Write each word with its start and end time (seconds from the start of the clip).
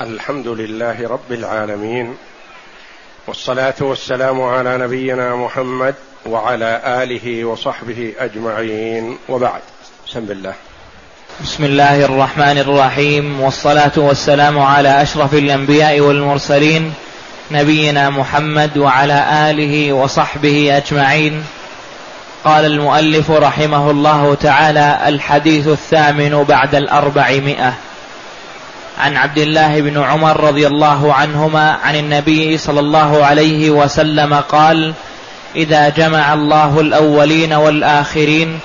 الحمد 0.00 0.48
لله 0.48 1.08
رب 1.08 1.32
العالمين 1.32 2.16
والصلاة 3.26 3.74
والسلام 3.80 4.42
على 4.42 4.78
نبينا 4.78 5.36
محمد 5.36 5.94
وعلى 6.26 6.80
آله 7.02 7.44
وصحبه 7.44 8.12
أجمعين 8.18 9.18
وبعد. 9.28 9.60
بسم 10.08 10.18
الله. 10.18 10.54
بسم 11.42 11.64
الله 11.64 12.04
الرحمن 12.04 12.58
الرحيم. 12.58 13.40
والصلاة 13.40 13.92
والسلام 13.96 14.58
على 14.58 15.02
أشرف 15.02 15.34
الأنبياء 15.34 16.00
والمرسلين 16.00 16.94
نبينا 17.50 18.10
محمد 18.10 18.78
وعلى 18.78 19.50
آله 19.50 19.92
وصحبه 19.92 20.76
أجمعين. 20.76 21.44
قال 22.44 22.64
المؤلف 22.64 23.30
رحمه 23.30 23.90
الله 23.90 24.34
تعالى 24.34 24.98
الحديث 25.06 25.68
الثامن 25.68 26.44
بعد 26.44 26.74
الأربعمائة. 26.74 27.74
عن 28.98 29.16
عبد 29.16 29.38
الله 29.38 29.80
بن 29.80 30.02
عمر 30.02 30.40
رضي 30.40 30.66
الله 30.66 31.14
عنهما 31.14 31.78
عن 31.84 31.96
النبي 31.96 32.58
صلى 32.58 32.80
الله 32.80 33.24
عليه 33.24 33.70
وسلم 33.70 34.34
قال 34.34 34.94
إذا 35.56 35.88
جمع 35.88 36.34
الله 36.34 36.80
الأولين 36.80 37.52
والآخرين 37.52 38.58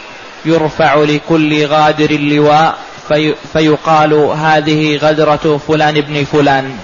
يرفع 0.46 0.96
لكل 0.96 1.66
غادر 1.66 2.12
لواء 2.12 2.78
في 3.08 3.36
فيقال 3.54 4.14
هذه 4.14 4.98
غدرة 4.98 5.60
فلان 5.68 6.02
بن 6.02 6.26
فلان. 6.26 6.78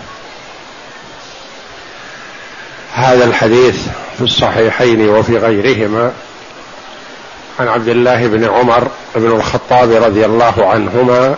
هذا 2.94 3.26
الحديث 3.26 3.88
في 4.18 4.24
الصحيحين 4.24 5.10
وفي 5.10 5.38
غيرهما 5.38 6.12
عن 7.60 7.68
عبد 7.68 7.88
الله 7.88 8.28
بن 8.28 8.44
عمر 8.44 8.88
بن 9.16 9.32
الخطاب 9.32 9.92
رضي 9.92 10.26
الله 10.26 10.70
عنهما 10.70 11.36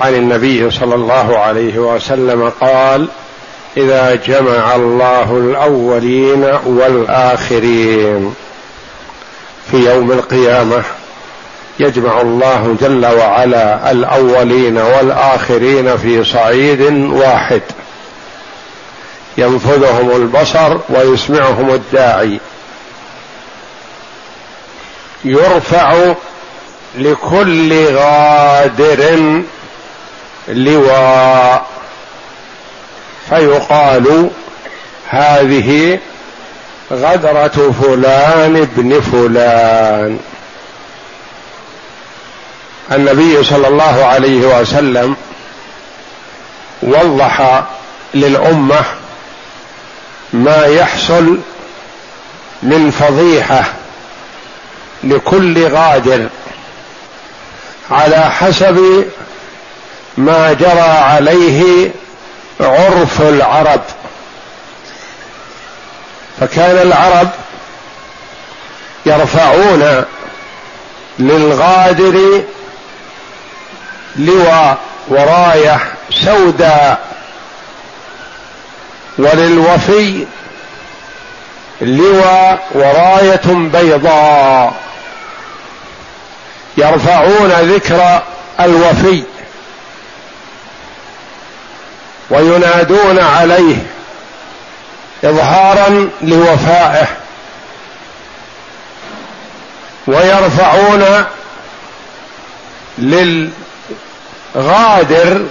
عن 0.00 0.14
النبي 0.14 0.70
صلى 0.70 0.94
الله 0.94 1.38
عليه 1.38 1.78
وسلم 1.78 2.52
قال 2.60 3.08
إذا 3.76 4.14
جمع 4.14 4.74
الله 4.74 5.36
الأولين 5.36 6.44
والآخرين 6.66 8.34
في 9.70 9.76
يوم 9.76 10.12
القيامة 10.12 10.82
يجمع 11.80 12.20
الله 12.20 12.76
جل 12.80 13.06
وعلا 13.06 13.90
الأولين 13.90 14.78
والآخرين 14.78 15.96
في 15.96 16.24
صعيد 16.24 16.80
واحد. 17.12 17.62
ينفذهم 19.38 20.10
البصر 20.10 20.78
ويسمعهم 20.88 21.70
الداعي. 21.70 22.40
يرفع 25.24 26.14
لكل 26.98 27.86
غادر 27.94 29.42
لواء 30.48 31.66
فيقال 33.28 34.30
هذه 35.08 35.98
غدرة 36.92 37.74
فلان 37.82 38.56
ابن 38.56 39.00
فلان. 39.00 40.18
النبي 42.92 43.44
صلى 43.44 43.68
الله 43.68 44.04
عليه 44.04 44.60
وسلم 44.60 45.16
وضح 46.82 47.62
للأمة 48.14 48.84
ما 50.32 50.66
يحصل 50.66 51.38
من 52.62 52.90
فضيحة 52.90 53.64
لكل 55.04 55.66
غادر 55.68 56.28
على 57.90 58.30
حسب 58.30 59.04
ما 60.16 60.52
جرى 60.52 60.80
عليه 60.80 61.90
عرف 62.60 63.20
العرب. 63.20 63.80
فكان 66.40 66.78
العرب 66.78 67.28
يرفعون 69.06 70.04
للغادر 71.18 72.42
لواء 74.16 74.78
ورايه 75.08 75.78
سوداء 76.10 76.98
وللوفي 79.18 80.26
لواء 81.80 82.66
وراية 82.74 83.46
بيضاء. 83.46 84.74
يرفعون 86.76 87.50
ذكر 87.50 88.22
الوفي. 88.60 89.22
وينادون 92.32 93.18
عليه 93.18 93.76
اظهارا 95.24 96.10
لوفائه 96.22 97.06
ويرفعون 100.06 101.24
للغادر 104.54 105.46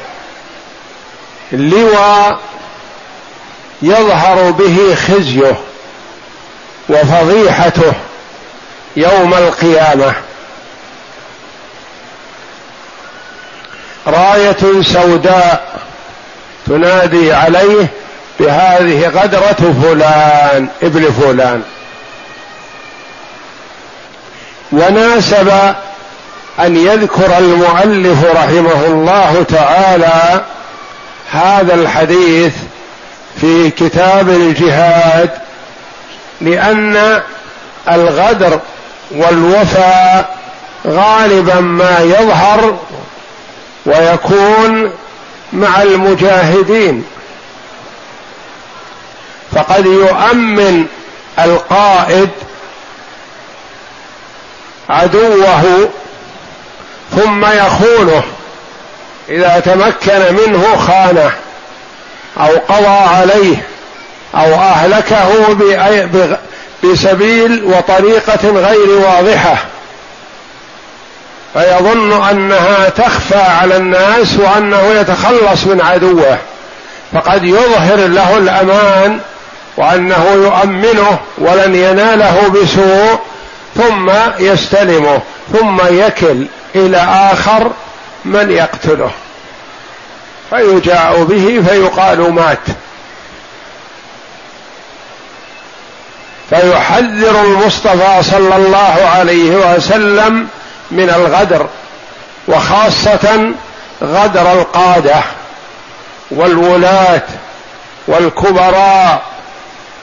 لواء 1.51 2.39
يظهر 3.81 4.51
به 4.51 4.95
خزيه 4.95 5.57
وفضيحته 6.89 7.93
يوم 8.95 9.33
القيامة. 9.33 10.13
راية 14.07 14.81
سوداء 14.81 15.80
تنادي 16.67 17.33
عليه 17.33 17.87
بهذه 18.39 19.07
غدرة 19.07 19.73
فلان 19.83 20.67
ابن 20.83 21.11
فلان. 21.11 21.63
وناسب 24.71 25.49
أن 26.59 26.75
يذكر 26.75 27.37
المؤلف 27.37 28.23
رحمه 28.23 28.85
الله 28.87 29.45
تعالى 29.49 30.41
هذا 31.31 31.73
الحديث 31.73 32.53
في 33.41 33.69
كتاب 33.69 34.29
الجهاد 34.29 35.29
لأن 36.41 37.21
الغدر 37.91 38.59
والوفاء 39.11 40.37
غالبا 40.87 41.59
ما 41.59 41.99
يظهر 41.99 42.77
ويكون 43.85 44.91
مع 45.53 45.81
المجاهدين. 45.81 47.05
فقد 49.55 49.85
يؤمن 49.85 50.85
القائد 51.39 52.29
عدوه 54.89 55.89
ثم 57.15 57.45
يخونه. 57.45 58.23
إذا 59.29 59.59
تمكن 59.59 60.35
منه 60.35 60.77
خانه 60.87 61.31
أو 62.37 62.57
قضى 62.69 62.87
عليه 62.87 63.65
أو 64.35 64.53
أهلكه 64.53 65.57
بسبيل 66.83 67.63
وطريقة 67.63 68.49
غير 68.49 68.89
واضحة. 68.89 69.70
فيظن 71.53 72.23
أنها 72.29 72.89
تخفى 72.89 73.41
على 73.41 73.77
الناس 73.77 74.37
وأنه 74.37 74.81
يتخلص 74.81 75.65
من 75.65 75.81
عدوه. 75.81 76.37
فقد 77.13 77.43
يظهر 77.43 77.95
له 77.95 78.37
الأمان 78.37 79.19
وأنه 79.77 80.25
يؤمنه 80.33 81.19
ولن 81.37 81.75
يناله 81.75 82.47
بسوء 82.49 83.19
ثم 83.75 84.11
يستلمه 84.39 85.19
ثم 85.53 85.79
يكل 85.89 86.45
إلى 86.75 86.97
آخر 87.33 87.71
من 88.25 88.51
يقتله. 88.51 89.11
فيجاء 90.49 91.23
به 91.23 91.63
فيقال 91.67 92.33
مات. 92.33 92.59
فيحذر 96.49 97.41
المصطفى 97.41 98.23
صلى 98.31 98.55
الله 98.55 99.09
عليه 99.15 99.75
وسلم 99.75 100.47
من 100.91 101.09
الغدر 101.09 101.67
وخاصة 102.47 103.51
غدر 104.03 104.51
القادة 104.51 105.21
والولاة 106.31 107.21
والكبراء 108.07 109.21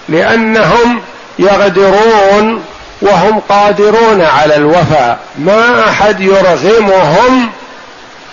لأنهم 0.08 1.00
يغدرون 1.38 2.64
وهم 3.02 3.40
قادرون 3.48 4.22
على 4.22 4.56
الوفاء. 4.56 5.18
ما 5.38 5.88
أحد 5.88 6.20
يرغمهم 6.20 7.50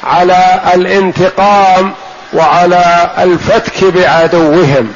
على 0.04 0.62
الانتقام 0.74 1.94
وعلى 2.34 3.10
الفتك 3.18 3.84
بعدوهم. 3.84 4.94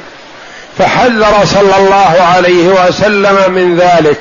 فحذر 0.78 1.44
صلى 1.44 1.76
الله 1.78 2.22
عليه 2.34 2.68
وسلم 2.68 3.52
من 3.52 3.76
ذلك. 3.78 4.20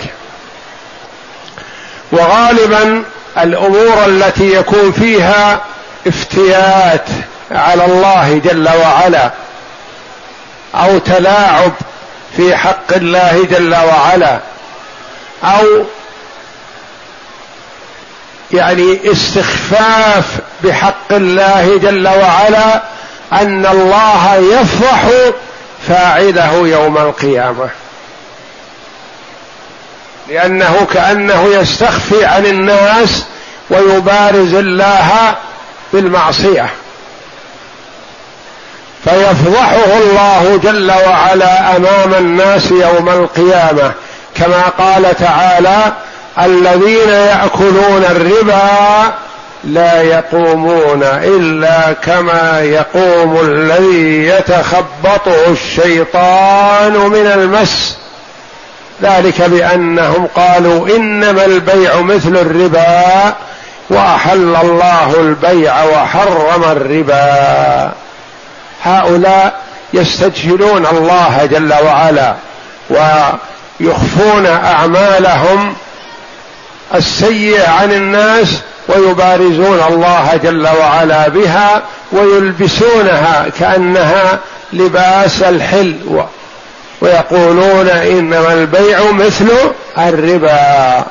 وغالبا 2.12 3.03
الأمور 3.44 4.06
التي 4.06 4.53
يكون 4.56 4.91
فيها 4.91 5.62
افتيات 6.07 7.06
على 7.51 7.86
الله 7.86 8.41
جل 8.45 8.69
وعلا 8.69 9.31
أو 10.75 10.97
تلاعب 10.97 11.71
في 12.38 12.56
حق 12.56 12.94
الله 12.95 13.47
جل 13.51 13.75
وعلا 13.75 14.39
أو 15.44 15.86
يعني 18.51 19.12
استخفاف 19.12 20.25
بحق 20.63 21.12
الله 21.12 21.77
جل 21.77 22.07
وعلا 22.07 22.81
أن 23.33 23.65
الله 23.65 24.35
يفضح 24.35 25.09
فاعله 25.88 26.68
يوم 26.68 26.97
القيامة. 26.97 27.69
لأنه 30.29 30.87
كأنه 30.93 31.47
يستخفي 31.53 32.25
عن 32.25 32.45
الناس 32.45 33.23
ويبارز 33.69 34.53
الله 34.53 35.35
بالمعصية. 35.93 36.69
فيفضحه 39.03 39.97
الله 39.97 40.59
جل 40.63 40.91
وعلا 40.91 41.75
أمام 41.75 42.13
الناس 42.13 42.71
يوم 42.71 43.09
القيامة 43.09 43.91
كما 44.35 44.61
قال 44.77 45.15
تعالى 45.17 45.93
الذين 46.39 47.09
يأكلون 47.09 48.05
الربا 48.09 49.13
لا 49.63 50.01
يقومون 50.01 51.03
إلا 51.03 51.93
كما 51.93 52.61
يقوم 52.61 53.39
الذي 53.41 54.27
يتخبطه 54.27 55.51
الشيطان 55.51 56.93
من 56.93 57.31
المس. 57.35 57.98
ذلك 59.03 59.41
بأنهم 59.41 60.27
قالوا 60.35 60.87
إنما 60.95 61.45
البيع 61.45 62.01
مثل 62.01 62.37
الربا 62.37 63.33
وأحل 63.89 64.55
الله 64.61 65.19
البيع 65.19 65.83
وحرم 65.83 66.63
الربا. 66.63 67.91
هؤلاء 68.83 69.61
يستجهلون 69.93 70.85
الله 70.85 71.45
جل 71.51 71.73
وعلا 71.73 72.35
ويخفون 72.89 74.45
أعمالهم 74.45 75.73
السيئة 76.95 77.69
عن 77.69 77.91
الناس 77.91 78.47
ويبارزون 78.87 79.83
الله 79.89 80.39
جل 80.43 80.67
وعلا 80.67 81.27
بها 81.27 81.81
ويلبسونها 82.11 83.45
كأنها 83.59 84.39
لباس 84.73 85.41
الحل 85.41 85.95
ويقولون 87.01 87.89
إنما 87.89 88.53
البيع 88.53 89.11
مثل 89.11 89.51
الربا 89.97 91.05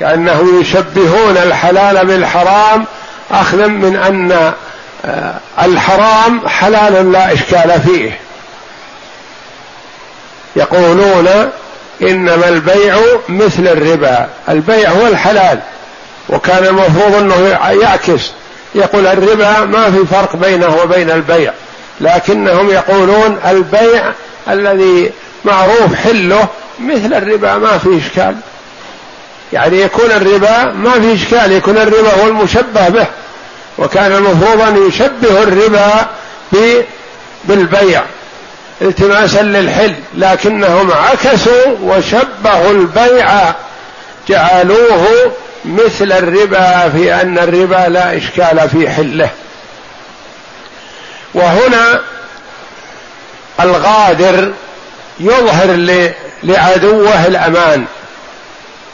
كانهم 0.00 0.60
يشبهون 0.60 1.36
الحلال 1.36 2.06
بالحرام 2.06 2.86
اخذا 3.30 3.66
من 3.66 3.96
أن 3.96 4.52
آه، 5.04 5.34
الحرام 5.62 6.48
حلال 6.48 7.12
لا 7.12 7.32
إشكال 7.32 7.80
فيه. 7.86 8.18
يقولون 10.56 11.50
إنما 12.02 12.48
البيع 12.48 12.96
مثل 13.28 13.68
الربا 13.68 14.28
البيع 14.48 14.90
هو 14.90 15.06
الحلال 15.06 15.58
وكان 16.28 16.64
المفروض 16.64 17.14
أنه 17.14 17.58
يعكس 17.82 18.30
يقول 18.74 19.06
الربا 19.06 19.60
ما 19.60 19.90
في 19.90 20.06
فرق 20.06 20.36
بينه 20.36 20.76
وبين 20.82 21.10
البيع. 21.10 21.52
لكنهم 22.00 22.70
يقولون 22.70 23.38
البيع 23.46 24.12
الذي 24.48 25.10
معروف 25.44 25.94
حله 25.94 26.46
مثل 26.80 27.14
الربا 27.14 27.56
ما 27.56 27.78
في 27.78 27.98
إشكال. 27.98 28.36
يعني 29.52 29.80
يكون 29.80 30.10
الربا 30.10 30.64
ما 30.64 30.90
في 30.90 31.14
إشكال 31.14 31.52
يكون 31.52 31.78
الربا 31.78 32.22
هو 32.22 32.28
المشبه 32.28 32.88
به 32.88 33.06
وكان 33.78 34.12
المفروض 34.12 34.60
ان 34.60 34.88
يشبه 34.88 35.42
الربا 35.42 36.06
بالبيع 37.44 38.02
التماسا 38.82 39.42
للحل 39.42 39.94
لكنهم 40.14 40.92
عكسوا 40.92 41.76
وشبهوا 41.82 42.70
البيع 42.70 43.30
جعلوه 44.28 45.32
مثل 45.64 46.12
الربا 46.12 46.88
في 46.88 47.14
أن 47.14 47.38
الربا 47.38 47.88
لا 47.88 48.16
إشكال 48.16 48.68
في 48.68 48.90
حله. 48.90 49.28
وهنا 51.34 52.00
الغادر 53.60 54.52
يظهر 55.20 55.98
لعدوه 56.42 57.26
الأمان 57.26 57.84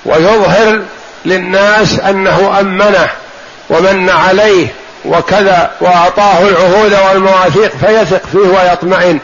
ويظهر 0.05 0.83
للناس 1.25 1.99
أنه 1.99 2.61
أمنه 2.61 3.09
ومن 3.71 4.11
عليه 4.11 4.67
وكذا 5.05 5.71
وأعطاه 5.81 6.39
العهود 6.43 6.97
والمواثيق 7.09 7.73
فيثق 7.87 8.23
فيه 8.33 8.39
ويطمئن 8.39 9.19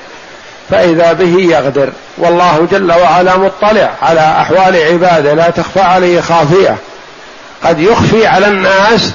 فإذا 0.70 1.12
به 1.12 1.36
يغدر. 1.38 1.88
والله 2.18 2.68
جل 2.70 2.92
وعلا 2.92 3.36
مطلع 3.36 3.90
على 4.02 4.20
أحوال 4.20 4.76
عباده 4.76 5.34
لا 5.34 5.50
تخفى 5.50 5.80
عليه 5.80 6.20
خافية. 6.20 6.76
قد 7.64 7.80
يخفي 7.80 8.26
على 8.26 8.46
الناس 8.46 9.12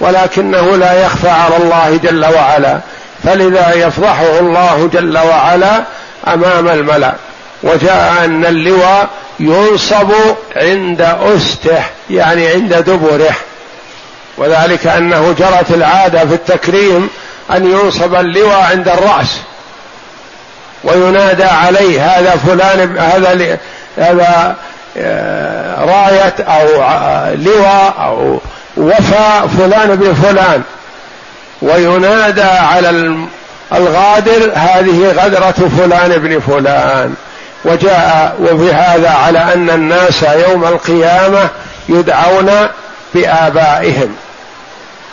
ولكنه 0.00 0.76
لا 0.76 1.04
يخفى 1.04 1.28
على 1.28 1.56
الله 1.56 2.00
جل 2.02 2.24
وعلا. 2.24 2.80
فلذا 3.24 3.74
يفضحه 3.74 4.38
الله 4.38 4.90
جل 4.92 5.18
وعلا 5.18 5.84
أمام 6.26 6.68
الملأ. 6.68 7.14
وجاء 7.62 8.24
أن 8.24 8.44
اللواء 8.44 9.08
ينصب 9.40 10.12
عند 10.56 11.00
أسته 11.22 11.82
يعني 12.10 12.48
عند 12.48 12.74
دبره. 12.74 13.34
وذلك 14.36 14.86
أنه 14.86 15.34
جرت 15.38 15.70
العادة 15.70 16.18
في 16.18 16.34
التكريم 16.34 17.08
أن 17.50 17.70
ينصب 17.70 18.14
اللواء 18.14 18.60
عند 18.70 18.88
الرأس. 18.88 19.36
وينادى 20.84 21.44
عليه 21.44 22.06
هذا 22.06 22.36
فلان 22.46 22.98
هذا 22.98 23.58
هذا 23.96 24.56
آه، 24.96 25.84
راية 25.84 26.34
أو 26.38 26.82
آه، 26.82 27.34
لواء 27.34 27.94
أو 27.98 28.38
وفاء 28.76 29.46
فلان 29.58 29.96
بن 29.96 30.14
فلان 30.14 30.62
وينادى 31.62 32.42
على 32.42 32.90
الغادر 33.72 34.52
هذه 34.54 35.12
غدرة 35.12 35.68
فلان 35.78 36.18
بن 36.18 36.40
فلان. 36.40 37.14
وجاء 37.64 38.36
وفي 38.40 38.72
هذا 38.72 39.10
على 39.10 39.38
أن 39.38 39.70
الناس 39.70 40.22
يوم 40.22 40.64
القيامة 40.64 41.48
يدعون 41.88 42.50
بآبائهم. 43.14 44.14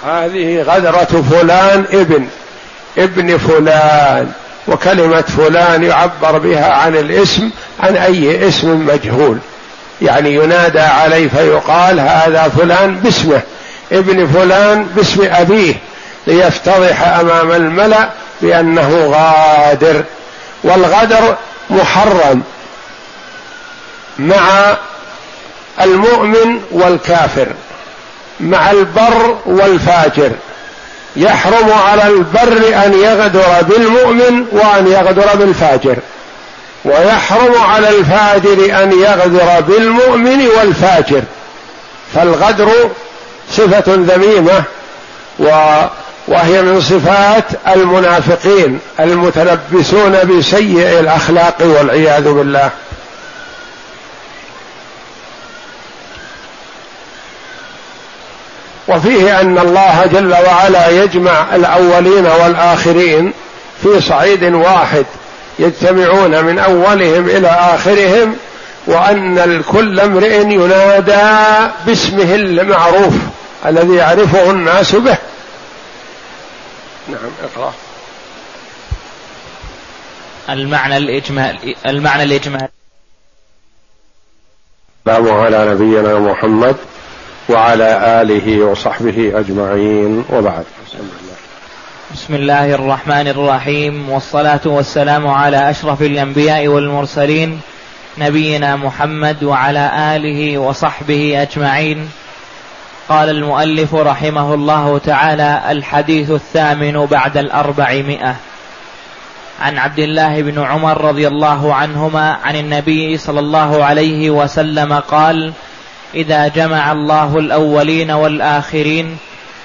هذه 0.06 0.62
غدرة 0.62 1.24
فلان 1.32 1.86
ابن 1.94 2.28
ابن 2.98 3.38
فلان. 3.38 4.32
وكلمة 4.68 5.22
فلان 5.22 5.84
يعبر 5.84 6.38
بها 6.38 6.74
عن 6.74 6.96
الاسم 6.96 7.50
عن 7.80 7.96
أي 7.96 8.48
اسم 8.48 8.86
مجهول. 8.88 9.38
يعني 10.02 10.36
ينادى 10.36 10.80
عليه 10.80 11.28
فيقال 11.28 12.00
هذا 12.00 12.52
فلان 12.58 12.96
باسمه 12.96 13.42
ابن 13.92 14.28
فلان 14.28 14.84
باسم 14.96 15.28
أبيه. 15.32 15.74
ليفتضح 16.28 17.08
أمام 17.08 17.52
الملأ 17.52 18.10
بأنه 18.42 19.12
غادر. 19.14 20.04
والغدر 20.64 21.36
محرم 21.70 22.44
مع 24.20 24.76
المؤمن 25.82 26.62
والكافر 26.72 27.48
مع 28.40 28.72
البر 28.72 29.38
والفاجر. 29.46 30.32
يحرم 31.16 31.72
على 31.72 32.08
البر 32.08 32.86
أن 32.86 32.94
يغدر 32.94 33.62
بالمؤمن 33.62 34.46
وأن 34.52 34.88
يغدر 34.88 35.36
بالفاجر. 35.36 35.96
ويحرم 36.86 37.62
على 37.62 37.90
الفاجر 37.90 38.84
أن 38.84 38.92
يغدر 39.02 39.62
بالمؤمن 39.62 40.48
والفاجر. 40.58 41.24
فالغدر 42.16 42.90
صفة 43.52 43.84
ذميمة 43.88 44.64
و 45.40 45.50
وهي 46.28 46.62
من 46.62 46.82
صفات 46.82 47.44
المنافقين 47.76 48.80
المتلبسون 49.00 50.18
بسيء 50.24 51.00
الأخلاق 51.00 51.56
والعياذ 51.62 52.32
بالله. 52.32 52.70
وفيه 58.88 59.42
أن 59.42 59.58
الله 59.58 60.06
جل 60.06 60.34
وعلا 60.34 60.90
يجمع 60.90 61.56
الأولين 61.56 62.26
والآخرين 62.26 63.34
في 63.84 64.02
صعيد 64.02 64.44
واحد 64.44 65.06
يجتمعون 65.60 66.44
من 66.44 66.60
أولهم 66.60 67.30
إلى 67.30 67.48
آخرهم 67.48 68.36
وأن 68.88 69.40
الكل 69.40 70.00
امرئ 70.00 70.42
ينادى 70.42 71.38
باسمه 71.86 72.36
المعروف 72.36 73.14
الذي 73.66 73.96
يعرفه 73.96 74.52
الناس 74.52 74.96
به. 74.96 75.18
نعم 77.08 77.32
اقرأ. 77.44 77.74
المعنى 80.50 80.98
الإجمالي 80.98 81.76
المعنى 81.86 82.24
الإجمالي 82.24 82.68
السلام 85.06 85.30
على 85.30 85.70
نبينا 85.74 86.20
محمد 86.20 86.76
وعلى 87.50 88.22
آله 88.22 88.66
وصحبه 88.66 89.40
أجمعين 89.40 90.26
وبعد. 90.30 90.66
بسم 92.14 92.36
الله 92.36 92.76
الرحمن 92.76 93.28
الرحيم 93.28 94.10
والصلاة 94.10 94.62
والسلام 94.66 95.28
على 95.28 95.70
أشرف 95.70 96.02
الأنبياء 96.02 96.68
والمرسلين 96.68 97.62
نبينا 98.18 98.76
محمد 98.76 99.44
وعلى 99.44 100.16
آله 100.16 100.58
وصحبه 100.58 101.42
أجمعين. 101.42 102.10
قال 103.10 103.30
المؤلف 103.30 103.96
رحمه 103.96 104.54
الله 104.54 104.98
تعالى 104.98 105.62
الحديث 105.70 106.32
الثامن 106.32 107.06
بعد 107.06 107.38
الأربعمائة. 107.38 108.36
عن 109.62 109.78
عبد 109.78 110.00
الله 110.00 110.42
بن 110.42 110.64
عمر 110.64 111.02
رضي 111.02 111.28
الله 111.28 111.74
عنهما 111.74 112.38
عن 112.44 112.56
النبي 112.56 113.18
صلى 113.18 113.40
الله 113.40 113.84
عليه 113.84 114.30
وسلم 114.30 114.94
قال 114.94 115.54
إذا 116.16 116.48
جمع 116.48 116.92
الله 116.92 117.38
الأولين 117.38 118.12
والآخرين 118.12 119.18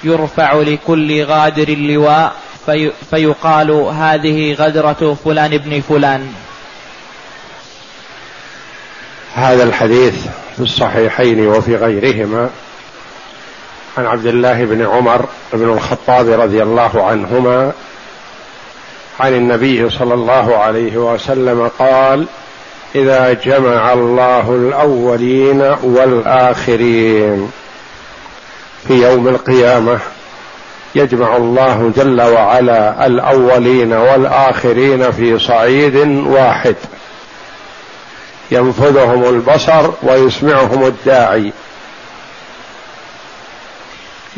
يرفع 0.03 0.53
لكل 0.53 1.23
غادر 1.23 1.67
اللواء 1.67 2.33
في 2.65 2.91
فيقال 3.09 3.71
هذه 3.71 4.53
غدرة 4.53 5.17
فلان 5.25 5.53
ابن 5.53 5.81
فلان. 5.81 6.33
هذا 9.35 9.63
الحديث 9.63 10.15
في 10.55 10.63
الصحيحين 10.63 11.47
وفي 11.47 11.75
غيرهما 11.75 12.49
عن 13.97 14.05
عبد 14.05 14.25
الله 14.25 14.65
بن 14.65 14.85
عمر 14.85 15.25
بن 15.53 15.69
الخطاب 15.69 16.29
رضي 16.41 16.63
الله 16.63 17.03
عنهما 17.03 17.71
عن 19.19 19.33
النبي 19.33 19.89
صلى 19.89 20.13
الله 20.13 20.57
عليه 20.57 20.97
وسلم 20.97 21.71
قال 21.79 22.25
إذا 22.95 23.33
جمع 23.33 23.93
الله 23.93 24.55
الأولين 24.55 25.61
والآخرين 25.83 27.51
في 28.87 28.93
يوم 28.93 29.27
القيامة 29.27 29.99
يجمع 30.95 31.37
الله 31.37 31.91
جل 31.95 32.21
وعلا 32.21 33.05
الأولين 33.05 33.93
والآخرين 33.93 35.11
في 35.11 35.39
صعيد 35.39 35.95
واحد 36.27 36.75
ينفذهم 38.51 39.23
البصر 39.23 39.89
ويسمعهم 40.03 40.85
الداعي 40.85 41.53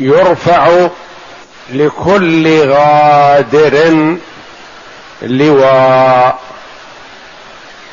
يرفع 0.00 0.88
لكل 1.72 2.68
غادر 2.68 4.16
لواء. 5.22 6.38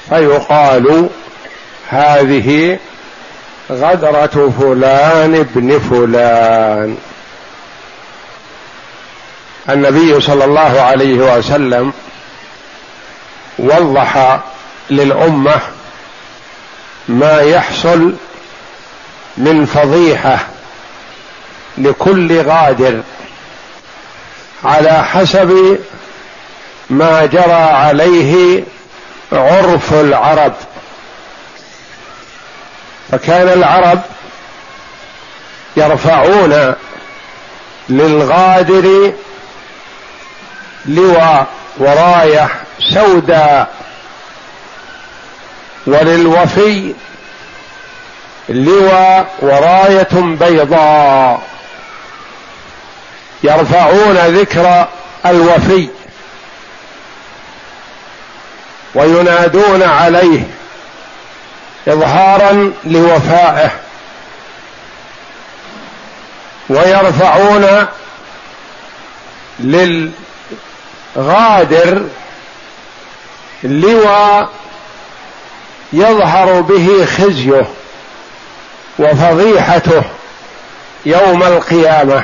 فيقال 0.09 1.09
هذه 1.89 2.79
غدرة 3.71 4.53
فلان 4.59 5.35
ابن 5.35 5.79
فلان. 5.79 6.97
النبي 9.69 10.21
صلى 10.21 10.45
الله 10.45 10.81
عليه 10.81 11.37
وسلم 11.37 11.93
وضح 13.59 14.39
للأمة 14.89 15.61
ما 17.07 17.41
يحصل 17.41 18.13
من 19.37 19.65
فضيحة 19.65 20.52
لكل 21.77 22.41
غادر 22.41 23.01
على 24.63 25.03
حسب 25.03 25.79
ما 26.89 27.25
جرى 27.25 27.53
عليه 27.53 28.63
عرف 29.31 29.93
العرب. 29.93 30.53
فكان 33.11 33.47
العرب 33.47 34.01
يرفعون 35.77 36.75
للغادر 37.89 39.13
لواء 40.85 41.47
ورايه 41.77 42.49
سوداء 42.93 43.73
وللوفي 45.87 46.93
لواء 48.49 49.27
وراية 49.39 50.07
بيضاء. 50.13 51.41
يرفعون 53.43 54.17
ذكر 54.17 54.87
الوفي 55.25 55.87
وينادون 58.95 59.83
عليه 59.83 60.43
اظهارا 61.87 62.73
لوفائه 62.83 63.71
ويرفعون 66.69 67.87
للغادر 71.15 72.03
لواء 73.63 74.49
يظهر 75.93 76.61
به 76.61 77.05
خزيه 77.05 77.65
وفضيحته 78.99 80.03
يوم 81.05 81.43
القيامة. 81.43 82.23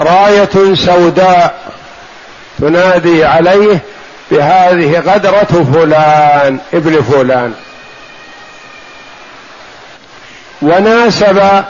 راية 0.00 0.74
سوداء 0.74 1.58
تنادي 2.58 3.24
عليه 3.24 3.78
بهذه 4.30 4.98
غدرة 4.98 5.66
فلان 5.72 6.58
ابن 6.74 7.02
فلان. 7.02 7.54
وناسب 10.62 11.64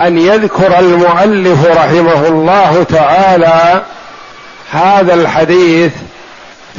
أن 0.00 0.18
يذكر 0.18 0.78
المؤلف 0.78 1.66
رحمه 1.66 2.28
الله 2.28 2.82
تعالى 2.82 3.82
هذا 4.72 5.14
الحديث 5.14 5.92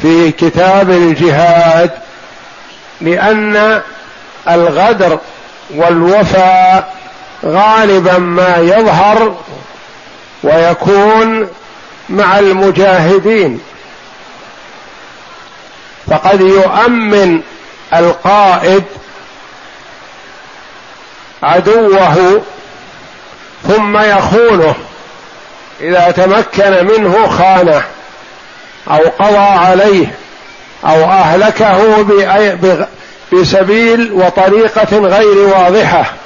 في 0.02 0.32
كتاب 0.32 0.90
الجهاد 0.90 1.90
لأن 3.00 3.82
الغدر 4.50 5.18
والوفاء 5.74 6.94
غالبا 7.44 8.18
ما 8.18 8.56
يظهر 8.56 9.36
ويكون 10.42 11.48
مع 12.08 12.38
المجاهدين. 12.38 13.60
فقد 16.10 16.40
يؤمن 16.40 17.40
القائد 17.94 18.84
عدوه 21.42 22.42
ثم 23.68 23.96
يخونه 23.96 24.74
إذا 25.80 26.10
تمكن 26.10 26.86
منه 26.86 27.28
خانه 27.28 27.82
أو 28.90 29.08
قضى 29.18 29.36
عليه 29.36 30.14
أو 30.84 31.04
أهلكه 31.04 32.02
بسبيل 33.32 34.12
وطريقة 34.12 34.98
غير 34.98 35.38
واضحة. 35.38 36.21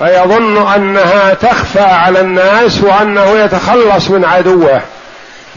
فيظن 0.00 0.72
أنها 0.72 1.34
تخفى 1.34 1.80
على 1.80 2.20
الناس 2.20 2.80
وأنه 2.82 3.30
يتخلص 3.30 4.10
من 4.10 4.24
عدوه. 4.24 4.80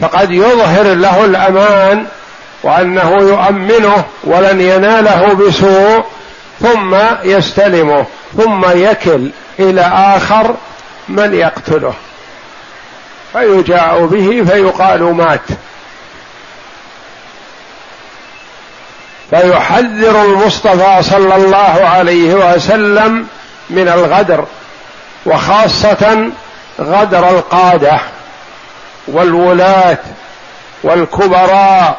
فقد 0.00 0.30
يظهر 0.30 0.94
له 0.94 1.24
الأمان 1.24 2.06
وأنه 2.62 3.10
يؤمنه 3.10 4.04
ولن 4.24 4.60
يناله 4.60 5.34
بسوء 5.34 6.04
ثم 6.60 6.96
يستلمه 7.24 8.06
ثم 8.36 8.64
يكل 8.74 9.30
إلى 9.58 9.80
آخر 9.94 10.54
من 11.08 11.34
يقتله. 11.34 11.94
فيجاء 13.32 14.06
به 14.06 14.44
فيقال 14.50 15.02
مات. 15.02 15.40
فيحذر 19.30 20.22
المصطفى 20.22 21.02
صلى 21.02 21.36
الله 21.36 21.88
عليه 21.94 22.34
وسلم 22.34 23.26
من 23.70 23.88
الغدر 23.88 24.44
وخاصة 25.26 26.30
غدر 26.80 27.30
القادة 27.30 28.00
والولاة 29.08 29.98
والكبراء 30.82 31.98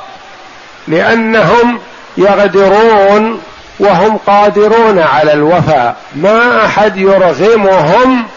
لأنهم 0.87 1.79
يغدرون 2.17 3.41
وهم 3.79 4.17
قادرون 4.17 4.99
على 4.99 5.33
الوفاء. 5.33 5.95
ما 6.15 6.65
أحد 6.65 6.97
يرغمهم 6.97 8.27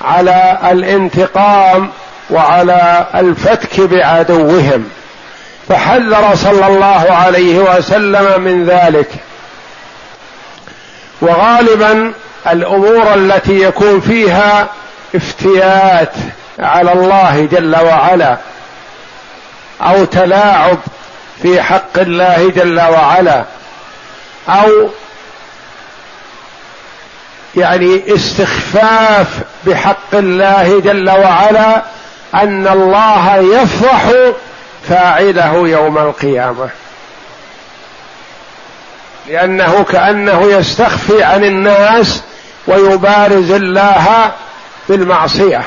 على 0.00 0.58
الانتقام 0.70 1.90
وعلى 2.30 3.06
الفتك 3.14 3.80
بعدوهم. 3.80 4.88
فحذر 5.68 6.34
صلى 6.34 6.66
الله 6.66 7.06
عليه 7.10 7.58
وسلم 7.58 8.40
من 8.40 8.64
ذلك. 8.64 9.10
وغالبا 11.20 12.12
الأمور 12.52 13.14
التي 13.14 13.62
يكون 13.62 14.00
فيها 14.00 14.68
افتيات 15.14 16.12
على 16.58 16.92
الله 16.92 17.48
جل 17.52 17.76
وعلا 17.76 18.36
أو 19.80 20.04
تلاعب 20.04 20.78
في 21.42 21.62
حق 21.62 21.98
الله 21.98 22.50
جل 22.56 22.80
وعلا 22.80 23.44
أو 24.48 24.88
يعني 27.56 28.14
استخفاف 28.14 29.28
بحق 29.66 30.14
الله 30.14 30.80
جل 30.80 31.10
وعلا 31.10 31.82
أن 32.34 32.66
الله 32.68 33.36
يفضح 33.36 34.12
فاعله 34.88 35.68
يوم 35.68 35.98
القيامة. 35.98 36.68
لأنه 39.28 39.84
كأنه 39.84 40.42
يستخفي 40.44 41.22
عن 41.22 41.44
الناس 41.44 42.22
ويبارز 42.66 43.50
الله 43.50 44.32
بالمعصية. 44.88 45.62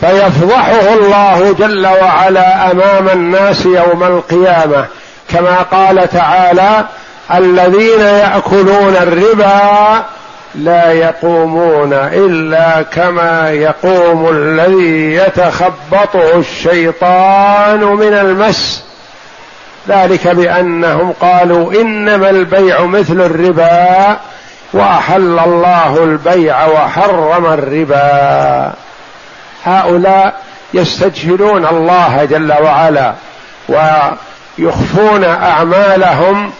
فيفضحه 0.00 0.94
الله 0.94 1.54
جل 1.58 1.86
وعلا 1.86 2.70
أمام 2.70 3.08
الناس 3.08 3.66
يوم 3.66 4.02
القيامة 4.04 4.86
كما 5.30 5.56
قال 5.56 6.08
تعالى 6.08 6.84
الذين 7.34 8.00
يأكلون 8.00 8.96
الربا 8.96 10.04
لا 10.54 10.92
يقومون 10.92 11.92
إلا 11.92 12.82
كما 12.82 13.50
يقوم 13.50 14.30
الذي 14.30 15.14
يتخبطه 15.14 16.38
الشيطان 16.38 17.80
من 17.80 18.12
المس. 18.14 18.82
ذلك 19.88 20.28
بأنهم 20.28 21.12
قالوا 21.20 21.72
إنما 21.72 22.30
البيع 22.30 22.84
مثل 22.84 23.20
الربا 23.20 24.16
وأحل 24.76 25.38
الله 25.38 26.04
البيع 26.04 26.66
وحرم 26.66 27.46
الربا. 27.46 28.72
هؤلاء 29.64 30.34
يستجهلون 30.74 31.66
الله 31.66 32.24
جل 32.24 32.52
وعلا 32.52 33.14
ويخفون 33.68 35.24
أعمالهم 35.24 36.50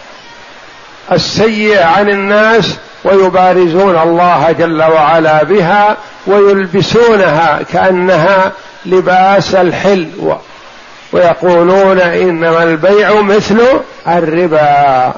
السيئة 1.11 1.85
عن 1.85 2.09
الناس 2.09 2.77
ويبارزون 3.03 3.97
الله 3.97 4.51
جل 4.51 4.83
وعلا 4.83 5.43
بها 5.43 5.97
ويلبسونها 6.27 7.59
كأنها 7.73 8.51
لباس 8.85 9.55
الحل 9.55 10.35
ويقولون 11.13 11.99
إنما 11.99 12.63
البيع 12.63 13.21
مثل 13.21 13.61
الربا. 14.07 15.13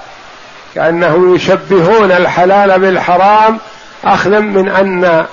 كانهم 0.76 1.36
يشبهون 1.36 2.12
الحلال 2.12 2.80
بالحرام 2.80 3.60
اخذا 4.04 4.40
من 4.40 4.70
أن 4.70 5.26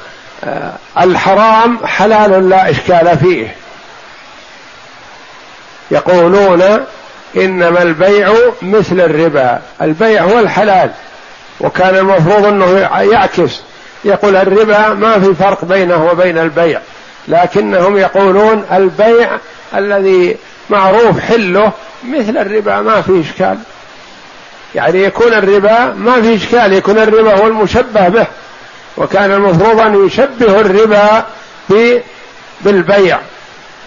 آه، 0.45 0.73
الحرام 1.01 1.87
حلال 1.87 2.49
لا 2.49 2.71
إشكال 2.71 3.19
فيه. 3.19 3.55
يقولون 5.91 6.63
إنما 7.37 7.83
البيع 7.83 8.33
مثل 8.63 9.01
الربا 9.01 9.61
البيع 9.83 10.23
هو 10.23 10.39
الحلال 10.39 10.91
وكان 11.61 11.97
المفروض 11.97 12.45
أنه 12.45 12.79
يعكس. 13.13 13.61
يقول 14.05 14.37
الربا 14.37 14.89
ما 14.89 15.21
في 15.21 15.35
فرق 15.35 15.65
بينه 15.65 16.05
وبين 16.11 16.39
البيع 16.39 16.81
لكنهم 17.29 17.97
يقولون 17.97 18.65
البيع 18.73 19.31
الذي 19.75 20.37
معروف 20.71 21.21
حله 21.21 21.73
مثل 22.09 22.37
الربا 22.39 22.81
ما 22.81 23.03
في 23.03 23.21
إشكال. 23.21 23.59
يعني 24.75 25.05
يكون 25.05 25.33
الربا 25.33 25.95
ما 25.97 26.23
في 26.23 26.37
إشكال 26.37 26.73
يكون 26.73 26.99
الربا 26.99 27.35
هو 27.35 27.47
المشبه 27.47 28.09
به 28.09 28.27
وكان 28.97 29.33
المفروض 29.33 29.81
أن 29.81 30.07
يشبه 30.07 30.61
الربا 30.61 31.25
بالبيع 32.61 33.19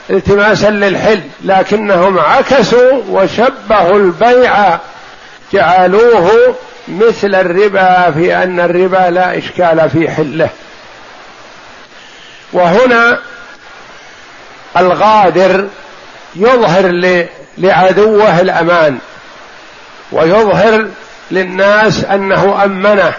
التماسا 0.09 0.69
للحل 0.69 1.21
لكنهم 1.41 2.19
عكسوا 2.19 3.01
وشبهوا 3.09 3.97
البيع 3.97 4.79
جعلوه 5.53 6.55
مثل 6.87 7.35
الربا 7.35 8.11
في 8.11 8.35
أن 8.35 8.59
الربا 8.59 9.09
لا 9.09 9.37
إشكال 9.37 9.89
في 9.89 10.09
حله. 10.09 10.49
وهنا 12.53 13.19
الغادر 14.77 15.67
يظهر 16.35 17.25
لعدوه 17.57 18.41
الأمان. 18.41 18.99
ويظهر 20.11 20.87
للناس 21.31 22.05
أنه 22.05 22.63
أمنه 22.65 23.13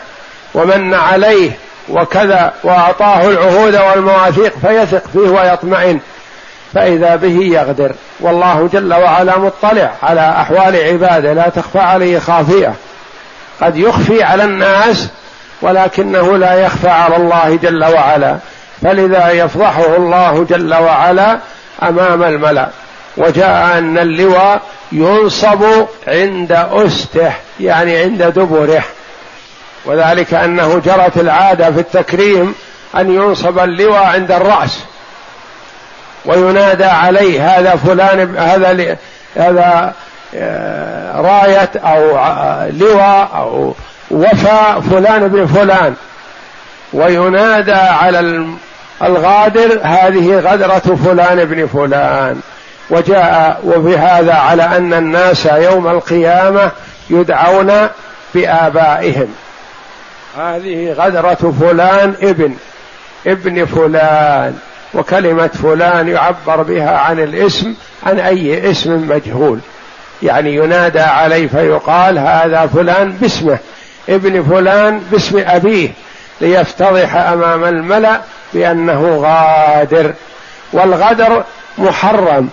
ومن 0.54 0.94
عليه 0.94 1.50
وكذا 1.88 2.52
وأعطاه 2.64 3.28
العهود 3.28 3.76
والمواثيق 3.76 4.52
فيثق 4.58 5.02
فيه 5.12 5.28
ويطمئن 5.28 6.00
فإذا 6.74 7.16
به 7.16 7.38
يغدر. 7.42 7.92
والله 8.20 8.68
جل 8.72 8.94
وعلا 8.94 9.38
مطلع 9.38 9.90
على 10.02 10.20
أحوال 10.20 10.76
عباده 10.76 11.32
لا 11.32 11.48
تخفى 11.48 11.78
عليه 11.78 12.18
خافية. 12.18 12.74
قد 13.62 13.76
يخفي 13.76 14.22
على 14.22 14.44
الناس 14.44 15.08
ولكنه 15.62 16.38
لا 16.38 16.54
يخفى 16.54 16.88
على 16.88 17.16
الله 17.16 17.58
جل 17.62 17.84
وعلا. 17.84 18.36
فلذا 18.82 19.30
يفضحه 19.30 19.96
الله 19.96 20.46
جل 20.50 20.74
وعلا 20.74 21.38
أمام 21.82 22.22
الملأ. 22.22 22.68
وجاء 23.16 23.78
أن 23.78 23.98
اللواء 23.98 24.62
ينصب 24.92 25.64
عند 26.08 26.52
أسته 26.52 27.32
يعني 27.60 27.96
عند 27.96 28.22
دبره. 28.22 28.82
وذلك 29.84 30.34
أنه 30.34 30.82
جرت 30.86 31.16
العادة 31.16 31.70
في 31.70 31.80
التكريم 31.80 32.54
أن 32.96 33.14
ينصب 33.14 33.58
اللواء 33.58 34.02
عند 34.02 34.32
الرأس. 34.32 34.78
وينادى 36.24 36.84
عليه 36.84 37.58
هذا 37.58 37.76
فلان 37.76 38.36
هذا 38.36 38.96
هذا 39.36 39.94
آه، 40.34 41.20
راية 41.20 41.70
أو 41.76 42.10
لواء 42.70 43.30
أو 43.34 43.74
وفاء 44.10 44.80
فلان 44.80 45.22
ابن 45.22 45.46
فلان. 45.46 45.94
وينادى 46.92 47.72
على 47.72 48.46
الغادر 49.02 49.80
هذه 49.82 50.38
غدرة 50.38 50.96
فلان 51.04 51.38
ابن 51.38 51.66
فلان. 51.66 52.40
وجاء 52.90 53.60
وبهذا 53.64 54.34
على 54.34 54.62
أن 54.62 54.94
الناس 54.94 55.46
يوم 55.46 55.88
القيامة 55.88 56.70
يدعون 57.10 57.88
بآبائهم. 58.34 59.28
هذه 60.38 60.92
غدرة 60.92 61.54
فلان 61.60 62.14
ابن 62.22 62.54
ابن 63.26 63.64
فلان 63.64 64.58
وكلمة 64.94 65.46
فلان 65.46 66.08
يعبر 66.08 66.62
بها 66.62 66.98
عن 66.98 67.20
الاسم 67.20 67.74
عن 68.06 68.18
أي 68.18 68.70
اسم 68.70 69.08
مجهول. 69.08 69.58
يعني 70.22 70.54
ينادى 70.54 71.00
عليه 71.00 71.48
فيقال 71.48 72.18
هذا 72.18 72.66
فلان 72.74 73.12
باسمه 73.12 73.58
ابن 74.08 74.42
فلان 74.42 75.02
باسم 75.12 75.42
أبيه 75.46 75.88
ليفتضح 76.40 77.14
أمام 77.16 77.64
الملأ 77.64 78.20
بأنه 78.54 79.16
غادر. 79.22 80.12
والغدر 80.72 81.44
محرم 81.78 82.48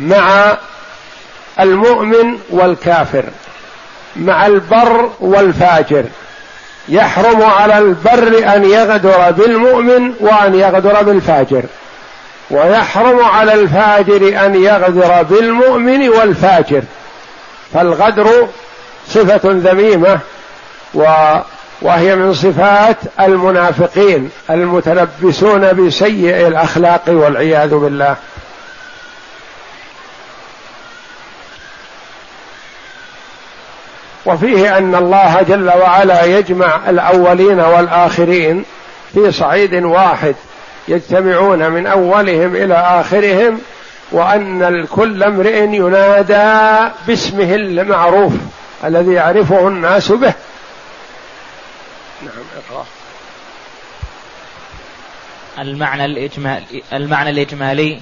مع 0.00 0.56
المؤمن 1.60 2.38
والكافر 2.50 3.24
مع 4.16 4.46
البر 4.46 5.10
والفاجر. 5.20 6.04
يحرم 6.88 7.42
على 7.42 7.78
البر 7.78 8.54
أن 8.54 8.64
يغدر 8.64 9.30
بالمؤمن 9.30 10.12
وأن 10.20 10.54
يغدر 10.54 11.02
بالفاجر. 11.02 11.62
ويحرم 12.50 13.24
على 13.24 13.54
الفاجر 13.54 14.46
أن 14.46 14.54
يغدر 14.64 15.22
بالمؤمن 15.22 16.08
والفاجر. 16.08 16.82
فالغدر 17.74 18.48
صفة 19.08 19.40
ذميمة 19.44 20.18
وهي 21.82 22.16
من 22.16 22.34
صفات 22.34 22.96
المنافقين 23.20 24.30
المتلبسون 24.50 25.72
بسيء 25.72 26.46
الأخلاق 26.46 27.02
والعياذ 27.08 27.74
بالله. 27.74 28.16
وفيه 34.26 34.78
أن 34.78 34.94
الله 34.94 35.42
جل 35.42 35.68
وعلا 35.68 36.24
يجمع 36.24 36.90
الأولين 36.90 37.60
والآخرين 37.60 38.64
في 39.14 39.32
صعيد 39.32 39.74
واحد 39.74 40.34
يجتمعون 40.88 41.70
من 41.70 41.86
أولهم 41.86 42.56
إلى 42.56 42.74
آخرهم 42.74 43.60
وأن 44.12 44.62
الكل 44.62 45.22
امرئ 45.22 45.58
ينادى 45.58 46.90
باسمه 47.06 47.54
المعروف 47.54 48.32
الذي 48.84 49.12
يعرفه 49.12 49.68
الناس 49.68 50.12
به. 50.12 50.34
نعم 52.22 52.44
اقرأ. 52.70 52.84
المعنى 55.58 56.04
الإجمالي 56.04 56.82
المعنى 56.92 57.30
الإجمالي 57.30 58.00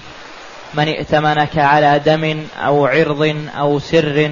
من 0.75 0.89
ائتمنك 0.89 1.59
على 1.59 2.01
دم 2.07 2.47
أو 2.59 2.87
عرض 2.87 3.37
أو 3.59 3.79
سر 3.79 4.31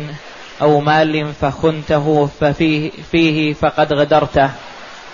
أو 0.63 0.81
مال 0.81 1.33
فخنته 1.41 2.29
ففيه 2.41 2.91
فيه 3.13 3.55
فقد 3.55 3.93
غدرته. 3.93 4.51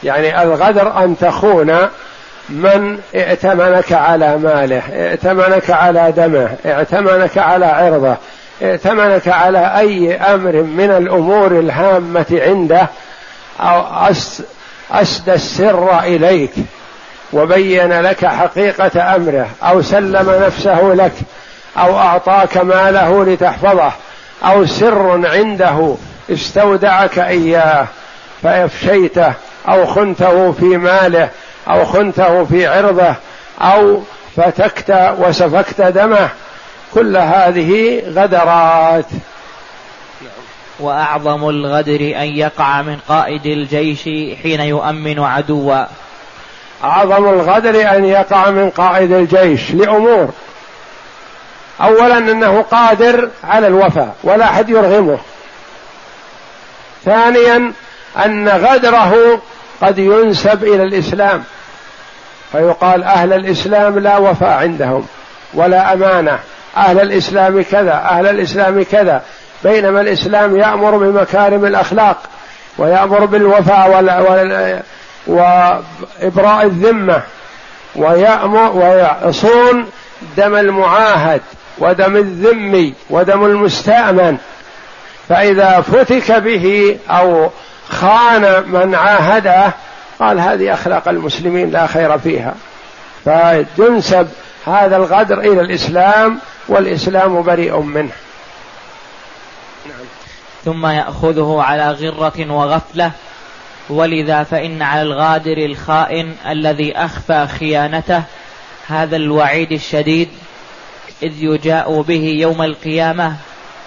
يعني 0.04 0.42
الغدر 0.42 1.04
أن 1.04 1.18
تخون 1.18 1.76
من 2.48 2.98
ائتمنك 3.14 3.92
على 3.92 4.36
ماله 4.36 4.82
ائتمنك 4.92 5.70
على 5.70 6.12
دمه 6.12 6.56
ائتمنك 6.66 7.38
على 7.38 7.66
عرضه 7.66 8.16
ائتمنك 8.62 9.28
على 9.28 9.78
أي 9.78 10.14
أمر 10.14 10.52
من 10.52 10.90
الأمور 10.90 11.46
الهامة 11.46 12.26
عنده 12.46 12.88
أو 13.60 13.84
أسدى 14.92 15.34
السر 15.34 15.98
إليك 15.98 16.52
وبين 17.32 18.00
لك 18.00 18.26
حقيقة 18.26 19.16
أمره 19.16 19.48
أو 19.62 19.82
سلم 19.82 20.42
نفسه 20.46 20.82
لك 20.82 21.12
أو 21.78 21.98
أعطاك 21.98 22.56
ماله 22.56 23.24
لتحفظه. 23.24 23.92
أو 24.44 24.66
سر 24.66 25.26
عنده 25.26 25.94
استودعك 26.30 27.18
إياه 27.18 27.86
فأفشيته 28.42 29.32
أو 29.68 29.86
خنته 29.86 30.52
في 30.52 30.64
ماله 30.64 31.28
أو 31.68 31.84
خنته 31.84 32.44
في 32.44 32.66
عرضه 32.66 33.14
أو 33.60 34.02
فتكت 34.36 35.14
وسفكت 35.18 35.80
دمه. 35.80 36.28
كل 36.94 37.16
هذه 37.16 38.02
غدرات. 38.08 39.06
وأعظم 40.80 41.48
الغدر 41.48 42.00
أن 42.00 42.36
يقع 42.36 42.82
من 42.82 42.98
قائد 43.08 43.46
الجيش 43.46 44.02
حين 44.42 44.60
يؤمن 44.60 45.18
عدوا. 45.18 45.84
أعظم 46.84 47.28
الغدر 47.28 47.96
أن 47.96 48.04
يقع 48.04 48.50
من 48.50 48.70
قائد 48.70 49.12
الجيش 49.12 49.70
لأمور 49.70 50.30
اولا 51.80 52.18
أنه 52.18 52.62
قادر 52.62 53.28
على 53.44 53.66
الوفاء 53.66 54.14
ولا 54.22 54.44
أحد 54.44 54.68
يرغمه. 54.68 55.18
ثانيا 57.04 57.72
أن 58.24 58.48
غدره 58.48 59.40
قد 59.82 59.98
ينسب 59.98 60.64
إلى 60.64 60.82
الإسلام. 60.82 61.44
فيقال 62.52 63.04
أهل 63.04 63.32
الإسلام 63.32 63.98
لا 63.98 64.16
وفاء 64.16 64.58
عندهم 64.58 65.06
ولا 65.54 65.92
أمانة. 65.92 66.38
أهل 66.76 67.00
الإسلام 67.00 67.62
كذا 67.62 67.92
أهل 67.92 68.26
الإسلام 68.26 68.84
كذا. 68.84 69.22
بينما 69.64 70.00
الإسلام 70.00 70.56
يأمر 70.56 70.96
بمكارم 70.96 71.64
الأخلاق 71.64 72.16
ويأمر 72.78 73.24
بالوفاء 73.24 73.90
وإبراء 75.26 76.64
الذمة 76.64 77.22
ويأمر 77.96 78.76
ويصون 78.76 79.86
دم 80.36 80.54
المعاهد. 80.56 81.40
ودم 81.80 82.16
الذمي 82.16 82.94
ودم 83.10 83.44
المستأمن 83.44 84.38
فإذا 85.28 85.80
فتك 85.80 86.32
به 86.32 86.98
أو 87.10 87.50
خان 87.88 88.64
من 88.68 88.94
عاهده 88.94 89.72
قال 90.18 90.40
هذه 90.40 90.74
أخلاق 90.74 91.08
المسلمين 91.08 91.70
لا 91.70 91.86
خير 91.86 92.18
فيها. 92.18 92.54
فتنسب 93.24 94.28
هذا 94.66 94.96
الغدر 94.96 95.38
إلى 95.38 95.60
الإسلام 95.60 96.38
والإسلام 96.68 97.42
بريء 97.42 97.80
منه. 97.80 98.12
ثم 100.64 100.86
يأخذه 100.86 101.62
على 101.62 101.90
غرة 101.90 102.52
وغفلة. 102.52 103.10
ولذا 103.90 104.42
فإن 104.42 104.82
على 104.82 105.02
الغادر 105.02 105.58
الخائن 105.58 106.34
الذي 106.48 106.96
أخفى 106.96 107.46
خيانته 107.58 108.22
هذا 108.88 109.16
الوعيد 109.16 109.72
الشديد. 109.72 110.28
إذ 111.22 111.32
يجاء 111.42 112.00
به 112.00 112.36
يوم 112.40 112.62
القيامة 112.62 113.36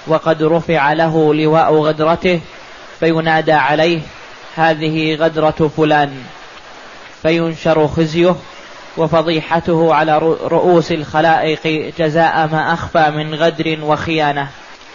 وقد 0.07 0.43
رفع 0.43 0.93
له 0.93 1.33
لواء 1.33 1.73
غدرته 1.73 2.41
فينادى 2.99 3.53
عليه 3.53 3.99
هذه 4.55 5.15
غدرة 5.15 5.71
فلان. 5.77 6.23
فينشر 7.21 7.87
خزيه 7.87 8.35
وفضيحته 8.97 9.93
على 9.93 10.17
رؤوس 10.43 10.91
الخلائق 10.91 11.93
جزاء 11.99 12.47
ما 12.51 12.73
أخفى 12.73 13.09
من 13.09 13.35
غدر 13.35 13.77
وخيانة. 13.83 14.47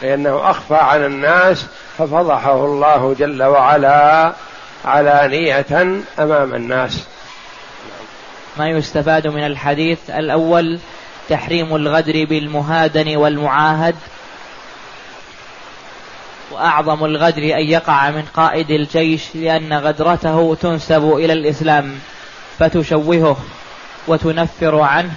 لأنه 0.02 0.50
أخفى 0.50 0.74
على 0.74 1.06
الناس 1.06 1.66
ففضحه 1.98 2.64
الله 2.64 3.14
جل 3.18 3.42
وعلا 3.42 4.32
علانية 4.84 5.66
أمام 6.18 6.54
الناس. 6.54 7.04
ما 8.56 8.68
يستفاد 8.68 9.26
من 9.26 9.46
الحديث 9.46 10.10
الأول 10.10 10.78
تحريم 11.28 11.76
الغدر 11.76 12.24
بالمهادن 12.24 13.16
والمعاهد 13.16 13.94
وأعظم 16.52 17.04
الغدر 17.04 17.42
أن 17.42 17.64
يقع 17.66 18.10
من 18.10 18.22
قائد 18.34 18.70
الجيش 18.70 19.22
لأن 19.34 19.72
غدرته 19.72 20.56
تنسب 20.60 21.12
إلى 21.14 21.32
الإسلام 21.32 21.98
فتشوهه 22.58 23.36
وتنفر 24.08 24.80
عنه 24.80 25.10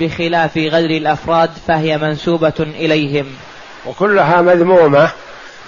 بخلاف 0.00 0.56
غدر 0.56 0.90
الأفراد 0.90 1.50
فهي 1.68 1.98
منسوبة 1.98 2.54
إليهم. 2.60 3.26
وكلها 3.86 4.42
مذمومة 4.42 5.10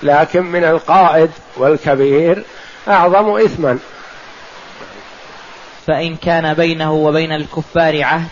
لكن 0.02 0.42
من 0.44 0.64
القائد 0.64 1.30
والكبير 1.56 2.44
أعظم 2.88 3.36
إثما. 3.36 3.78
فإن 5.86 6.16
كان 6.16 6.54
بينه 6.54 6.92
وبين 6.92 7.32
الكفار 7.32 8.02
عهد 8.02 8.28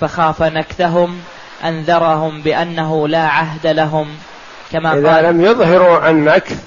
فخاف 0.00 0.42
نكثهم 0.42 1.20
أنذرهم 1.64 2.42
بأنه 2.42 3.08
لا 3.08 3.26
عهد 3.26 3.66
لهم. 3.66 4.08
كما 4.72 4.94
إذا 4.94 5.14
قال 5.14 5.24
لم 5.24 5.40
يظهروا 5.40 6.10
النكث 6.10 6.62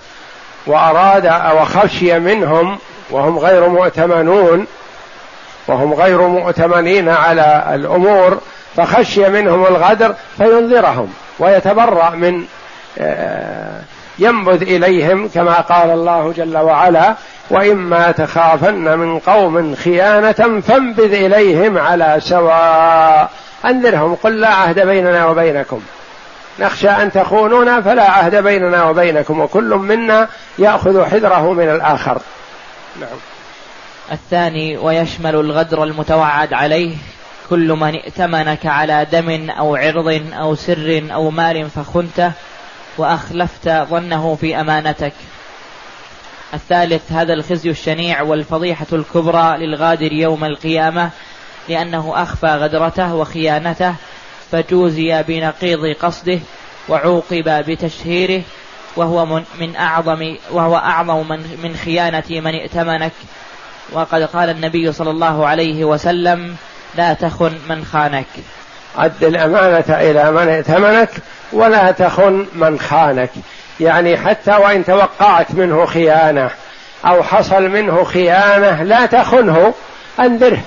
وأراد 0.67 1.25
أو 1.25 1.65
خشي 1.65 2.19
منهم 2.19 2.77
وهم 3.11 3.39
غير 3.39 3.69
مؤتمنون 3.69 4.67
وهم 5.67 5.93
غير 5.93 6.21
مؤتمنين 6.21 7.09
على 7.09 7.71
الأمور 7.75 8.41
فخشي 8.75 9.29
منهم 9.29 9.65
الغدر 9.65 10.15
فينذرهم 10.37 11.13
ويتبرأ 11.39 12.09
من 12.09 12.45
آه، 12.99 13.81
ينبذ 14.19 14.61
إليهم 14.61 15.27
كما 15.27 15.53
قال 15.53 15.89
الله 15.89 16.33
جل 16.37 16.57
وعلا 16.57 17.15
وإما 17.49 18.11
تخافن 18.11 18.99
من 18.99 19.19
قوم 19.19 19.75
خيانة 19.75 20.61
فانبذ 20.61 21.13
إليهم 21.13 21.77
على 21.77 22.17
سواء. 22.19 23.29
أنذرهم 23.65 24.15
قل 24.15 24.39
لا 24.39 24.49
عهد 24.49 24.79
بيننا 24.79 25.25
وبينكم. 25.25 25.81
نخشى 26.59 26.89
أن 26.89 27.11
تخونونا 27.11 27.81
فلا 27.81 28.11
عهد 28.11 28.35
بيننا 28.35 28.83
وبينكم 28.83 29.39
وكل 29.39 29.75
منا 29.75 30.27
يأخذ 30.59 31.05
حذره 31.05 31.53
من 31.53 31.69
الآخر. 31.69 32.21
نعم. 32.99 33.17
الثاني 34.11 34.77
ويشمل 34.77 35.35
الغدر 35.35 35.83
المتوعد 35.83 36.53
عليه. 36.53 36.95
كل 37.49 37.71
من 37.71 37.95
ائتمنك 37.95 38.65
على 38.65 39.07
دم 39.11 39.49
أو 39.49 39.75
عرض 39.75 40.21
أو 40.33 40.55
سر 40.55 41.03
أو 41.13 41.29
مال 41.29 41.69
فخنته 41.69 42.31
وأخلفت 42.97 43.69
ظنه 43.69 44.37
في 44.41 44.61
أمانتك. 44.61 45.13
الثالث 46.53 47.11
هذا 47.11 47.33
الخزي 47.33 47.69
الشنيع 47.69 48.21
والفضيحة 48.21 48.87
الكبرى 48.93 49.57
للغادر 49.57 50.13
يوم 50.13 50.45
القيامة 50.45 51.09
لأنه 51.69 52.13
أخفى 52.15 52.47
غدرته 52.47 53.15
وخيانته 53.15 53.95
فجوزي 54.51 55.23
بنقيض 55.27 55.95
قصده 56.01 56.39
وعوقب 56.89 57.65
بتشهيره 57.67 58.41
وهو 58.95 59.25
من 59.59 59.75
أعظم 59.75 60.35
وهو 60.51 60.75
أعظم 60.75 61.29
من, 61.29 61.59
من 61.63 61.75
خيانة 61.75 62.23
من 62.29 62.55
ائتمنك. 62.55 63.11
وقد 63.91 64.23
قال 64.23 64.49
النبي 64.49 64.91
صلى 64.91 65.09
الله 65.09 65.47
عليه 65.47 65.85
وسلم 65.85 66.55
لا 66.95 67.13
تخن 67.13 67.53
من 67.69 67.85
خانك. 67.85 68.25
أد 68.97 69.23
الأمانة 69.23 69.85
إلى 69.89 70.31
من 70.31 70.47
ائتمنك 70.47 71.09
ولا 71.51 71.91
تخن 71.91 72.45
من 72.55 72.79
خانك. 72.79 73.29
يعني 73.79 74.17
حتى 74.17 74.51
وإن 74.51 74.85
توقعت 74.85 75.51
منه 75.51 75.85
خيانة 75.85 76.49
أو 77.05 77.23
حصل 77.23 77.69
منه 77.69 78.03
خيانة 78.03 78.83
لا 78.83 79.05
تخنه 79.05 79.73
أنذره. 80.19 80.61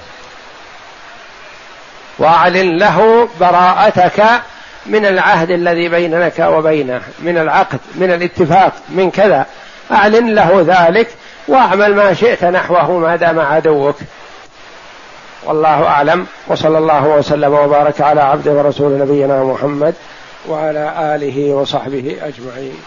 وأعلن 2.19 2.77
له 2.77 3.29
براءتك 3.41 4.23
من 4.87 5.07
العهد 5.07 5.51
الذي 5.51 5.89
بينك 5.89 6.39
وبينه 6.39 7.01
من 7.19 7.39
العقد 7.39 7.79
من 7.95 8.11
الاتفاق 8.11 8.73
من 8.89 9.11
كذا. 9.11 9.47
أعلن 9.93 10.35
له 10.35 10.65
ذلك 10.69 11.09
واعمل 11.49 11.95
ما 11.95 12.15
شئت 12.15 12.45
نحوه 12.45 12.99
ما 12.99 13.17
دام 13.17 13.41
عدوك. 13.41 13.97
والله 15.45 15.87
أعلم 15.87 16.27
وصلى 16.47 16.79
الله 16.79 17.07
وسلم 17.07 17.53
وبارك 17.53 18.01
على 18.01 18.21
عبده 18.21 18.53
ورسول 18.53 18.99
نبينا 18.99 19.45
محمد 19.45 19.95
وعلى 20.49 21.15
آله 21.15 21.55
وصحبه 21.55 22.17
أجمعين. 22.23 22.79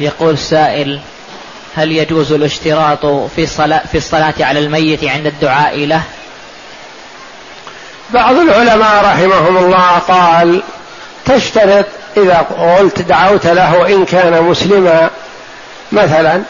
يقول 0.00 0.38
سائل 0.38 1.00
هل 1.76 1.92
يجوز 1.92 2.32
الاشتراط 2.32 3.06
في 3.06 3.42
الصلاة, 3.42 3.82
في 3.92 3.98
الصلاة 3.98 4.34
على 4.40 4.58
الميت 4.58 5.04
عند 5.04 5.26
الدعاء 5.26 5.86
له؟ 5.86 6.02
بعض 8.10 8.34
العلماء 8.34 9.04
رحمهم 9.04 9.56
الله 9.56 9.98
قال 9.98 10.62
تشترط 11.26 11.86
إذا 12.16 12.38
قلت 12.38 13.02
دعوت 13.02 13.46
له 13.46 13.94
إن 13.94 14.04
كان 14.04 14.42
مسلما 14.42 15.10
مثلا 15.92 16.42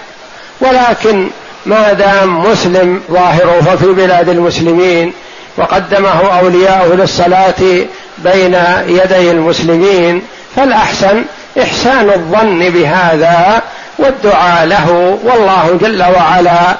ولكن 0.60 1.30
ما 1.66 1.92
دام 1.92 2.44
مسلم 2.50 3.02
ظاهره 3.10 3.60
ففي 3.60 3.86
بلاد 3.86 4.28
المسلمين 4.28 5.12
وقدمه 5.56 6.38
أولياؤه 6.40 6.94
للصلاة 6.94 7.86
بين 8.18 8.56
يدي 8.86 9.30
المسلمين 9.30 10.22
فالأحسن 10.56 11.24
إحسان 11.62 12.10
الظن 12.10 12.70
بهذا 12.70 13.62
والدعاء 13.98 14.66
له 14.66 15.18
والله 15.24 15.78
جل 15.80 16.02
وعلا 16.02 16.76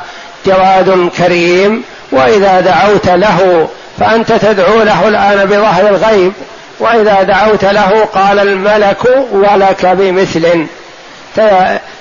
جواد 0.46 1.10
كريم 1.18 1.82
وإذا 2.12 2.60
دعوت 2.60 3.08
له 3.08 3.68
فأنت 4.00 4.32
تدعو 4.32 4.82
له 4.82 5.08
الآن 5.08 5.46
بظهر 5.46 5.88
الغيب 5.88 6.32
وإذا 6.80 7.22
دعوت 7.22 7.64
له 7.64 8.04
قال 8.14 8.38
الملك 8.38 9.04
ولك 9.32 9.86
بمثل. 9.86 10.66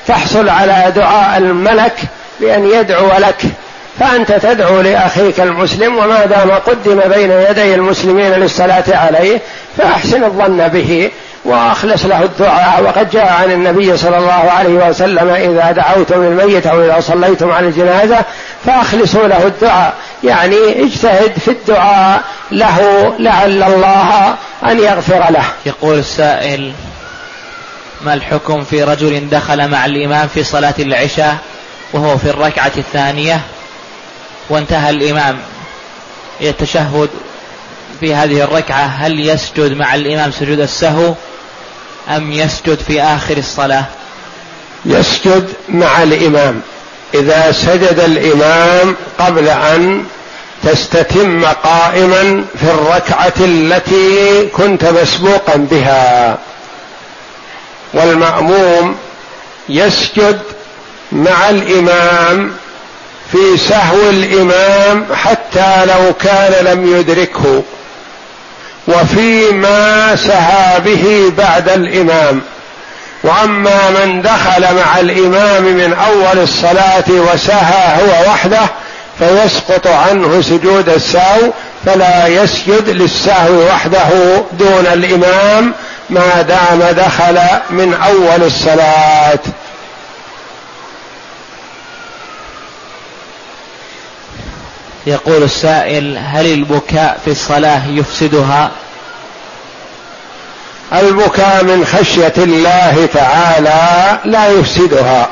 تحصل 0.07 0.49
على 0.49 0.93
دعاء 0.95 1.37
الملك 1.37 1.99
بأن 2.39 2.69
يدعو 2.69 3.07
لك 3.19 3.41
فأنت 3.99 4.31
تدعو 4.31 4.81
لأخيك 4.81 5.39
المسلم 5.39 5.97
وما 5.97 6.25
دام 6.25 6.51
قدم 6.51 6.99
بين 6.99 7.31
يدي 7.31 7.75
المسلمين 7.75 8.33
للصلاة 8.33 8.83
عليه 8.89 9.39
فأحسن 9.77 10.23
الظن 10.23 10.67
به. 10.67 11.11
وأخلص 11.45 12.06
له 12.06 12.23
الدعاء. 12.23 12.84
وقد 12.84 13.10
جاء 13.10 13.34
عن 13.34 13.52
النبي 13.52 13.97
صلى 13.97 14.17
الله 14.17 14.52
عليه 14.52 14.89
وسلم 14.89 15.30
إذا 15.30 15.71
دعوتم 15.71 16.23
للميت 16.23 16.67
أو 16.67 16.82
إذا 16.86 16.99
صليتم 16.99 17.52
على 17.52 17.67
الجنازة 17.67 18.25
فأخلصوا 18.65 19.28
له 19.28 19.47
الدعاء. 19.47 19.93
يعني 20.23 20.84
اجتهد 20.84 21.39
في 21.39 21.52
الدعاء 21.52 22.21
له 22.52 23.13
لعل 23.19 23.63
الله 23.63 24.36
أن 24.63 24.80
يغفر 24.80 25.32
له. 25.32 25.43
يقول 25.65 25.99
السائل 25.99 26.73
ما 28.02 28.13
الحكم 28.13 28.63
في 28.63 28.84
رجل 28.84 29.30
دخل 29.30 29.67
مع 29.67 29.86
الإمام 29.86 30.28
في 30.28 30.43
صلاة 30.43 30.73
العشاء 30.80 31.38
وهو 31.93 32.17
في 32.17 32.30
الركعة 32.30 32.71
الثانية 32.78 33.41
وانتهى 34.49 34.89
الإمام 34.89 35.38
يتشهد 36.41 37.10
في 37.99 38.15
هذه 38.15 38.43
الركعة؟ 38.43 38.84
هل 38.84 39.19
يسجد 39.19 39.78
مع 39.78 39.95
الإمام 39.95 40.32
سجود 40.32 40.60
السهو 40.60 41.13
أم 42.10 42.32
يسجد 42.32 42.80
في 42.88 43.02
آخر 43.02 43.38
الصلاة؟ 43.38 43.86
يسجد 44.86 45.54
مع 45.69 46.04
الإمام. 46.04 46.62
إذا 47.13 47.52
سجد 47.52 48.00
الإمام 48.00 48.95
قبل 49.19 49.48
أن 49.50 50.06
تستتم 50.63 51.45
قائما 51.45 52.45
في 52.60 52.63
الركعة 52.63 53.34
التي 53.39 54.45
كنت 54.45 54.86
مسبوقا 54.86 55.56
بها. 55.56 56.38
والمأموم 57.93 58.95
يسجد 59.69 60.39
مع 61.12 61.50
الإمام 61.50 62.52
في 63.32 63.58
سهو 63.58 64.10
الإمام 64.10 65.06
حتى 65.13 65.86
لو 65.86 66.13
كان 66.13 66.65
لم 66.65 66.95
يدركه. 66.98 67.63
وفيما 68.89 70.15
سهى 70.15 70.80
به 70.80 71.32
بعد 71.38 71.69
الإمام. 71.69 72.41
وأما 73.23 73.89
من 73.89 74.21
دخل 74.21 74.62
مع 74.75 74.99
الإمام 74.99 75.63
من 75.63 75.93
أول 75.93 76.43
الصلاة 76.43 77.04
وسهى 77.10 78.02
هو 78.02 78.30
وحده 78.32 78.62
فيسقط 79.19 79.88
عنه 79.88 80.41
سجود 80.41 80.89
السهو 80.89 81.52
فلا 81.86 82.28
يسجد 82.28 82.89
للسهو 82.89 83.65
وحده 83.67 84.10
دون 84.52 84.88
الإمام 84.93 85.73
ما 86.10 86.41
دام 86.41 86.80
دخل 86.91 87.39
من 87.69 87.93
أول 87.93 88.43
الصلاة. 88.43 89.39
يقول 95.07 95.43
السائل 95.43 96.17
هل 96.17 96.45
البكاء 96.45 97.19
في 97.25 97.31
الصلاة 97.31 97.88
يفسدها؟ 97.88 98.71
البكاء 100.93 101.63
من 101.63 101.85
خشية 101.85 102.33
الله 102.38 103.09
تعالى 103.13 104.19
لا 104.25 104.47
يفسدها. 104.47 105.29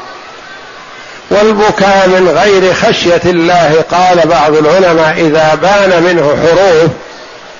والبكاء 1.31 2.07
من 2.07 2.29
غير 2.29 2.73
خشية 2.73 3.21
الله 3.25 3.83
قال 3.91 4.27
بعض 4.27 4.55
العلماء 4.55 5.13
إذا 5.17 5.55
بان 5.55 6.03
منه 6.03 6.37
حروف 6.41 6.91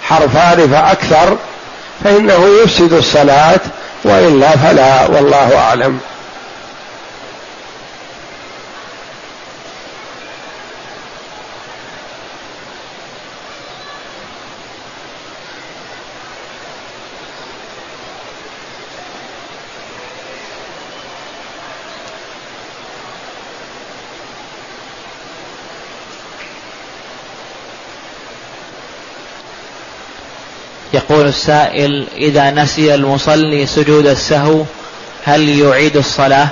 حرفان 0.04 0.70
فأكثر 0.72 1.38
فإنه 2.04 2.46
يفسد 2.64 2.94
الصلاة 2.94 3.60
وإلا 4.04 4.50
فلا 4.50 5.06
والله 5.06 5.58
أعلم. 5.58 6.00
يقول 31.10 31.28
السائل 31.28 32.08
إذا 32.18 32.52
نسي 32.52 32.96
المصلي 32.96 33.66
سجود 33.66 34.08
السهو 34.08 34.64
هل 35.26 35.50
يعيد 35.50 35.98
الصلاة؟ 35.98 36.48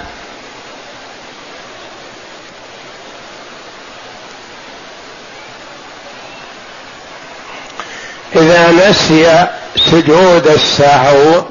إذا 8.36 8.90
نسي 8.90 9.48
سجود 9.92 10.48
السهو 10.48 11.44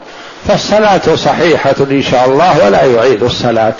فالصلاة 0.48 1.16
صحيحة 1.16 1.76
إن 1.80 2.02
شاء 2.02 2.24
الله 2.24 2.66
ولا 2.66 2.84
يعيد 2.84 3.22
الصلاة 3.22 3.74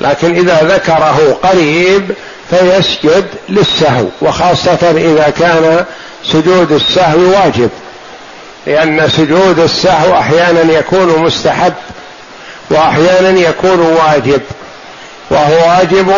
لكن 0.00 0.36
إذا 0.36 0.62
ذكره 0.62 1.38
قريب 1.42 2.10
فيسجد 2.50 3.26
للسهو 3.48 4.06
وخاصة 4.22 4.90
إذا 4.90 5.32
كان 5.38 5.84
سجود 6.24 6.72
السهو 6.72 7.18
واجب 7.18 7.70
لأن 8.66 9.08
سجود 9.08 9.58
السهو 9.58 10.14
أحيانا 10.18 10.72
يكون 10.72 11.22
مستحب 11.22 11.74
وأحيانا 12.70 13.40
يكون 13.40 13.80
واجب 13.80 14.40
وهو 15.30 15.68
واجب 15.68 16.12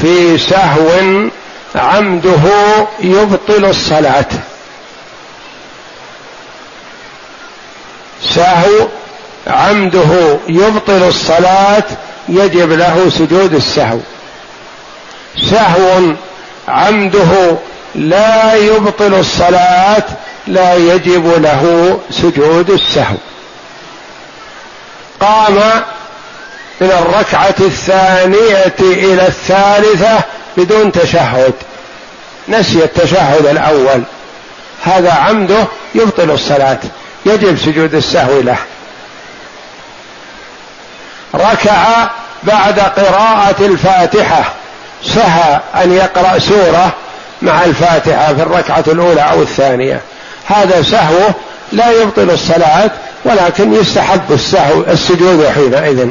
في 0.00 0.38
سهو 0.38 0.88
عمده 1.74 2.40
يبطل 3.00 3.64
الصلاة. 3.64 4.24
سهو 8.34 8.88
عمده 9.46 10.38
يبطل 10.48 11.08
الصلاة 11.08 11.84
يجب 12.28 12.72
له 12.72 13.10
سجود 13.10 13.54
السهو. 13.54 13.98
سهو 15.50 16.00
عمده 16.68 17.56
لا 17.94 18.54
يبطل 18.54 19.14
الصلاة 19.14 20.04
لا 20.46 20.74
يجب 20.74 21.42
له 21.42 21.98
سجود 22.10 22.70
السهو. 22.70 23.16
قام 25.20 25.54
من 26.80 26.90
الركعة 26.90 27.54
الثانية 27.60 28.74
إلى 28.80 29.26
الثالثة 29.26 30.20
بدون 30.56 30.92
تشهد. 30.92 31.54
نسي 32.48 32.84
التشهد 32.84 33.46
الأول. 33.46 34.02
هذا 34.84 35.12
عمده 35.12 35.66
يبطل 35.94 36.30
الصلاة. 36.30 36.78
يجب 37.26 37.58
سجود 37.58 37.94
السهو 37.94 38.40
له. 38.40 38.58
ركع 41.34 42.10
بعد 42.42 42.80
قراءة 42.80 43.66
الفاتحة. 43.66 44.44
سهى 45.04 45.60
أن 45.74 45.92
يقرأ 45.92 46.38
سورة 46.38 46.92
مع 47.42 47.64
الفاتحة 47.64 48.34
في 48.34 48.42
الركعة 48.42 48.84
الأولى 48.86 49.20
أو 49.20 49.42
الثانية. 49.42 50.00
هذا 50.44 50.82
سهو 50.82 51.34
لا 51.72 51.90
يبطل 51.90 52.30
الصلاة 52.30 52.90
ولكن 53.24 53.74
يستحب 53.74 54.32
السهو 54.32 54.82
السجود 54.82 55.46
حينئذ. 55.46 56.08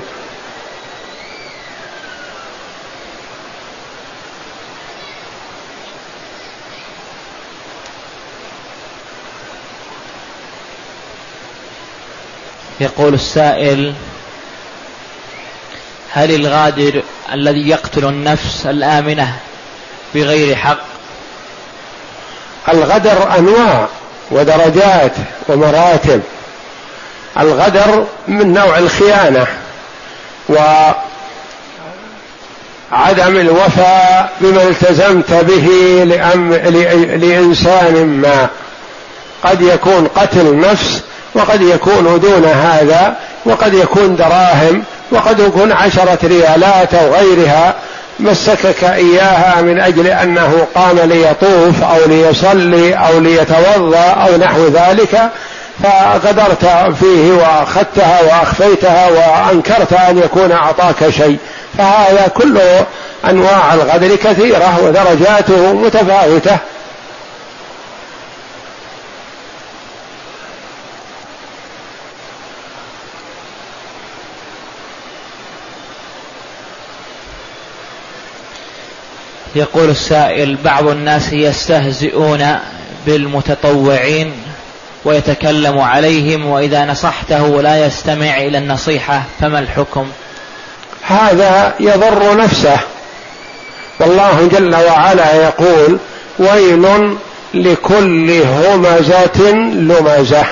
يقول 12.79 13.13
السائل 13.13 13.93
هل 16.13 16.35
الغادر 16.35 17.03
الذي 17.33 17.69
يقتل 17.69 18.05
النفس 18.05 18.65
الآمنة 18.65 19.39
بغير 20.15 20.55
حق؟ 20.55 20.79
الغدر 22.69 23.37
أنواع. 23.37 23.87
ودرجات 24.31 25.11
ومراتب. 25.47 26.21
الغدر 27.39 28.05
من 28.27 28.53
نوع 28.53 28.77
الخيانة 28.77 29.47
وعدم 30.49 30.95
الوفاء 33.37 34.29
بما 34.41 34.63
التزمت 34.63 35.33
به 35.33 35.67
لأم 36.05 36.53
لإنسان 36.53 38.05
ما. 38.05 38.47
قد 39.43 39.61
يكون 39.61 40.07
قتل 40.07 40.59
نفس 40.59 41.01
وقد 41.35 41.61
يكون 41.61 42.19
دون 42.19 42.45
هذا 42.45 43.15
وقد 43.45 43.73
يكون 43.73 44.15
دراهم 44.15 44.83
وقد 45.11 45.39
يكون 45.39 45.71
عشرة 45.71 46.19
ريالات 46.23 46.93
أو 46.93 47.13
غيرها 47.13 47.75
مسكك 48.21 48.83
إياها 48.83 49.61
من 49.61 49.79
أجل 49.79 50.07
أنه 50.07 50.67
قام 50.75 50.99
ليطوف 50.99 51.83
أو 51.83 52.05
ليصلي 52.07 52.93
أو 52.93 53.19
ليتوضأ 53.19 53.99
أو 53.99 54.37
نحو 54.37 54.67
ذلك 54.67 55.29
فغدرت 55.83 56.65
فيه 56.99 57.31
وأخذتها 57.31 58.21
وأخفيتها 58.21 59.09
وأنكرت 59.09 59.93
أن 59.93 60.17
يكون 60.17 60.51
أعطاك 60.51 61.09
شيء. 61.09 61.37
فهذا 61.77 62.27
كله 62.27 62.85
أنواع 63.29 63.73
الغدر 63.73 64.15
كثيرة 64.15 64.79
ودرجاته 64.83 65.73
متفاوتة. 65.73 66.57
يقول 79.55 79.89
السائل 79.89 80.57
بعض 80.63 80.87
الناس 80.87 81.33
يستهزئون 81.33 82.57
بالمتطوعين 83.05 84.33
ويتكلم 85.05 85.79
عليهم 85.79 86.45
وإذا 86.45 86.85
نصحته 86.85 87.61
لا 87.61 87.85
يستمع 87.85 88.37
إلى 88.37 88.57
النصيحة 88.57 89.23
فما 89.41 89.59
الحكم؟ 89.59 90.07
هذا 91.01 91.73
يضر 91.79 92.37
نفسه. 92.37 92.77
والله 93.99 94.49
جل 94.51 94.75
وعلا 94.75 95.33
يقول 95.33 95.97
ويل 96.39 97.15
لكل 97.53 98.41
همزة 98.41 99.51
لمزة 99.51 100.45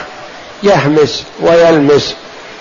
يهمس 0.64 1.24
ويلمس 1.42 2.16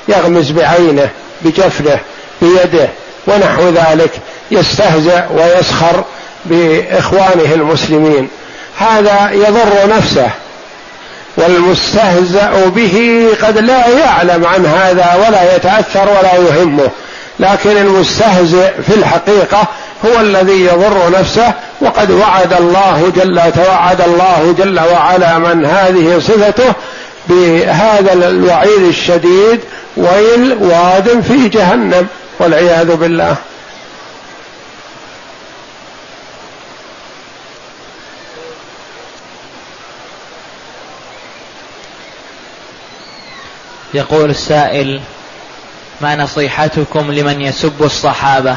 يغمز 0.09 0.51
بعينه 0.51 1.09
بجفنه 1.43 2.01
بيده 2.43 2.89
ونحو 3.27 3.69
ذلك 3.69 4.11
يستهزأ 4.51 5.29
ويسخر 5.31 6.05
بإخوانه 6.45 7.55
المسلمين. 7.55 8.29
هذا 8.79 9.31
يضر 9.33 9.97
نفسه 9.97 10.31
والمستهزأ 11.37 12.51
به 12.77 13.29
قد 13.43 13.59
لا 13.59 13.89
يعلم 13.89 14.47
عن 14.47 14.67
هذا 14.67 15.27
ولا 15.27 15.57
يتأثر 15.57 16.09
ولا 16.09 16.35
يهمه. 16.35 16.91
لكن 17.41 17.77
المستهزئ 17.77 18.71
في 18.87 18.95
الحقيقة 18.95 19.67
هو 20.05 20.21
الذي 20.21 20.65
يضر 20.65 21.21
نفسه 21.21 21.53
وقد 21.81 22.11
وعد 22.11 22.53
الله 22.53 23.13
جل 23.17 23.41
توعد 23.53 24.01
الله 24.01 24.55
جل 24.59 24.81
وعلا 24.81 25.39
من 25.39 25.67
هذه 25.67 26.19
صفته 26.19 26.73
بهذا 27.29 28.13
الوعيد 28.13 28.83
الشديد 28.89 29.61
ويل 29.97 30.57
واد 30.61 31.21
في 31.29 31.49
جهنم 31.49 32.07
والعياذ 32.39 32.97
بالله. 32.97 33.37
يقول 43.95 44.31
السائل 44.31 45.01
ما 46.01 46.17
نصيحتكم 46.17 47.13
لمن 47.13 47.41
يسب 47.41 47.83
الصحابة؟ 47.83 48.57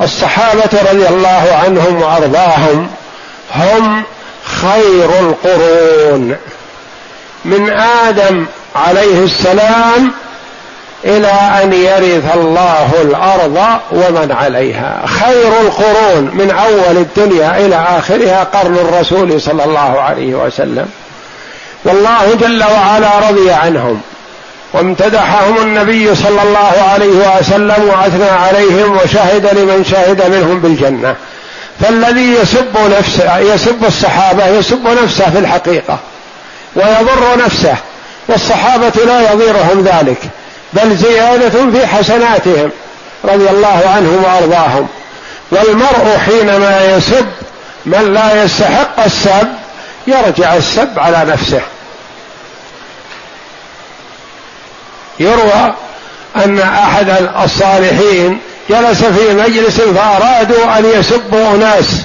الصحابة 0.00 0.90
رضي 0.92 1.08
الله 1.08 1.60
عنهم 1.64 2.02
وأرضاهم 2.02 2.90
هم 3.54 4.04
خير 4.44 5.10
القرون. 5.20 6.36
من 7.44 7.70
آدم 7.80 8.46
عليه 8.76 9.24
السلام 9.24 10.12
إلى 11.04 11.32
أن 11.62 11.72
يرث 11.72 12.36
الله 12.36 13.02
الأرض 13.02 13.80
ومن 13.92 14.32
عليها. 14.32 15.06
خير 15.06 15.60
القرون 15.60 16.30
من 16.34 16.50
أول 16.50 16.96
الدنيا 16.96 17.66
إلى 17.66 17.76
آخرها 17.76 18.44
قرن 18.44 18.74
الرسول 18.74 19.40
صلى 19.40 19.64
الله 19.64 20.00
عليه 20.00 20.34
وسلم. 20.34 20.88
والله 21.88 22.34
جل 22.40 22.64
وعلا 22.64 23.28
رضي 23.30 23.50
عنهم 23.50 24.00
وامتدحهم 24.72 25.58
النبي 25.58 26.14
صلى 26.14 26.42
الله 26.42 26.84
عليه 26.92 27.38
وسلم 27.38 27.88
واثنى 27.88 28.30
عليهم 28.30 28.96
وشهد 28.96 29.58
لمن 29.58 29.84
شهد 29.84 30.30
منهم 30.34 30.60
بالجنة. 30.60 31.14
فالذي 31.80 32.34
يسب 32.34 32.78
نفسه 32.98 33.38
يسب 33.38 33.84
الصحابة 33.84 34.46
يسب 34.46 34.88
نفسه 35.02 35.30
في 35.30 35.38
الحقيقة 35.38 35.98
ويضر 36.76 37.44
نفسه 37.44 37.74
والصحابة 38.28 38.92
لا 39.06 39.32
يضيرهم 39.32 39.84
ذلك 39.84 40.18
بل 40.72 40.96
زيادة 40.96 41.70
في 41.70 41.86
حسناتهم 41.86 42.70
رضي 43.24 43.50
الله 43.50 43.82
عنهم 43.96 44.24
وأرضاهم. 44.24 44.88
والمرء 45.50 46.18
حينما 46.26 46.96
يسب 46.96 47.26
من 47.86 48.14
لا 48.14 48.44
يستحق 48.44 49.04
السب 49.04 49.48
يرجع 50.06 50.54
السب 50.56 50.98
على 50.98 51.24
نفسه. 51.32 51.60
يروى 55.20 55.74
أن 56.36 56.58
أحد 56.58 57.28
الصالحين 57.44 58.38
جلس 58.70 59.04
في 59.04 59.34
مجلس 59.34 59.80
فأرادوا 59.80 60.78
أن 60.78 60.84
يسبوا 60.98 61.54
أناس 61.54 62.02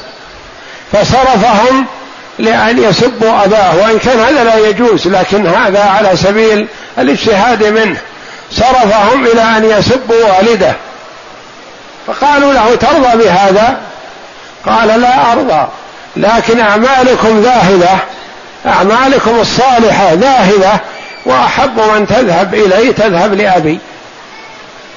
فصرفهم 0.93 1.86
لأن 2.39 2.84
يسبوا 2.84 3.45
أباه 3.45 3.76
وإن 3.76 3.99
كان 3.99 4.19
هذا 4.19 4.43
لا 4.43 4.58
يجوز 4.58 5.08
لكن 5.08 5.47
هذا 5.47 5.84
على 5.84 6.17
سبيل 6.17 6.67
الاجتهاد 6.97 7.63
منه. 7.63 7.97
صرفهم 8.52 9.26
إلى 9.26 9.41
أن 9.41 9.80
يسبوا 9.80 10.38
والده. 10.38 10.73
فقالوا 12.08 12.54
له 12.54 12.76
ترضى 12.76 13.23
بهذا؟ 13.23 13.78
قال 14.65 15.02
لا 15.02 15.32
أرضى 15.32 15.67
لكن 16.15 16.60
أعمالكم 16.60 17.41
ذاهبة 17.41 17.89
أعمالكم 18.65 19.39
الصالحة 19.39 20.13
ذاهبة 20.13 20.80
وأحب 21.25 21.79
من 21.95 22.07
تذهب 22.07 22.53
إليه 22.53 22.91
تذهب 22.91 23.33
لأبي. 23.33 23.79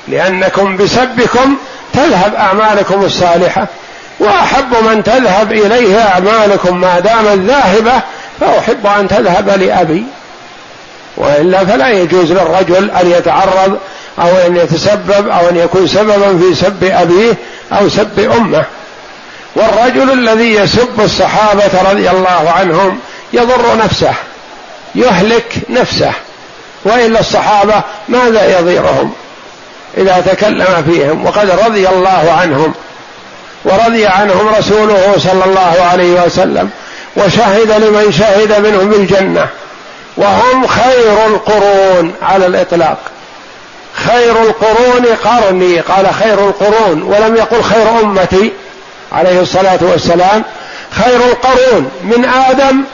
لأنكم 0.08 0.76
بسبكم 0.76 1.56
تذهب 1.92 2.34
أعمالكم 2.34 3.04
الصالحة. 3.04 3.66
وأحب 4.20 4.74
من 4.90 5.02
تذهب 5.02 5.52
إليه 5.52 5.98
أعمالكم 5.98 6.80
ما 6.80 7.00
دامت 7.00 7.38
ذاهبة 7.38 8.02
فأحب 8.40 8.86
أن 8.86 9.08
تذهب 9.08 9.48
لأبي. 9.48 10.04
وإلا 11.16 11.64
فلا 11.64 11.88
يجوز 11.88 12.32
للرجل 12.32 12.90
أن 12.90 13.10
يتعرض 13.10 13.78
أو 14.18 14.28
أن 14.46 14.56
يتسبب 14.56 15.28
أو 15.28 15.48
أن 15.48 15.56
يكون 15.56 15.86
سببا 15.86 16.38
في 16.38 16.54
سب 16.54 16.84
أبيه 16.84 17.34
أو 17.72 17.88
سب 17.88 18.18
أمه. 18.18 18.64
والرجل 19.54 20.12
الذي 20.12 20.54
يسب 20.54 21.00
الصحابة 21.00 21.90
رضي 21.90 22.10
الله 22.10 22.52
عنهم 22.56 22.98
يضر 23.32 23.76
نفسه. 23.84 24.14
يهلك 24.96 25.52
نفسه. 25.68 26.12
وإلا 26.84 27.20
الصحابة 27.20 27.82
ماذا 28.08 28.58
يضيرهم 28.58 29.12
إذا 29.96 30.22
تكلم 30.26 30.84
فيهم 30.90 31.26
وقد 31.26 31.50
رضي 31.50 31.88
الله 31.88 32.36
عنهم 32.40 32.74
ورضي 33.64 34.06
عنهم 34.06 34.48
رسوله 34.58 35.14
صلى 35.18 35.44
الله 35.44 35.86
عليه 35.92 36.24
وسلم 36.24 36.70
وشهد 37.16 37.70
لمن 37.70 38.12
شهد 38.12 38.66
منهم 38.66 38.90
بالجنة. 38.90 39.48
وهم 40.16 40.66
خير 40.66 41.26
القرون 41.26 42.14
على 42.22 42.46
الإطلاق. 42.46 42.98
خير 44.06 44.42
القرون 44.42 45.06
قرني 45.24 45.80
قال 45.80 46.14
خير 46.14 46.48
القرون 46.48 47.02
ولم 47.02 47.36
يقل 47.36 47.62
خير 47.62 48.00
أمتي 48.00 48.52
عليه 49.12 49.40
الصلاة 49.40 49.78
والسلام. 49.80 50.42
خير 50.90 51.16
القرون 51.16 51.90
من 52.02 52.24
آدم 52.24 52.84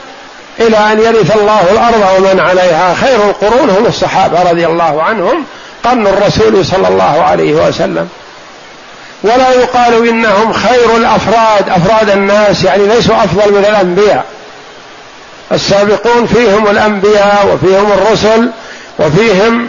إلى 0.61 0.77
أن 0.77 0.99
يرث 0.99 1.37
الله 1.37 1.61
الأرض 1.71 2.19
ومن 2.19 2.41
عليها 2.41 2.95
خير 2.95 3.17
القرون 3.17 3.71
هم 3.71 3.87
الصحابة 3.87 4.51
رضي 4.51 4.67
الله 4.67 5.03
عنهم 5.03 5.45
قرن 5.85 6.07
الرسول 6.07 6.67
صلى 6.67 6.89
الله 6.89 7.23
عليه 7.23 7.53
وسلم. 7.53 8.09
ولا 9.23 9.51
يقال 9.51 10.09
إنهم 10.09 10.53
خير 10.53 10.97
الأفراد 10.97 11.69
أفراد 11.69 12.11
الناس 12.11 12.65
يعني 12.65 12.87
ليسوا 12.87 13.25
أفضل 13.25 13.53
من 13.53 13.65
الأنبياء. 13.65 14.25
السابقون 15.53 16.27
فيهم 16.27 16.67
الأنبياء 16.67 17.47
وفيهم 17.55 17.93
الرسل 17.93 18.51
وفيهم 18.99 19.69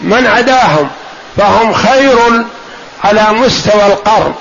من 0.00 0.26
عداهم 0.26 0.88
فهم 1.36 1.72
خير 1.72 2.18
على 3.04 3.26
مستوى 3.32 3.86
القرن. 3.86 4.32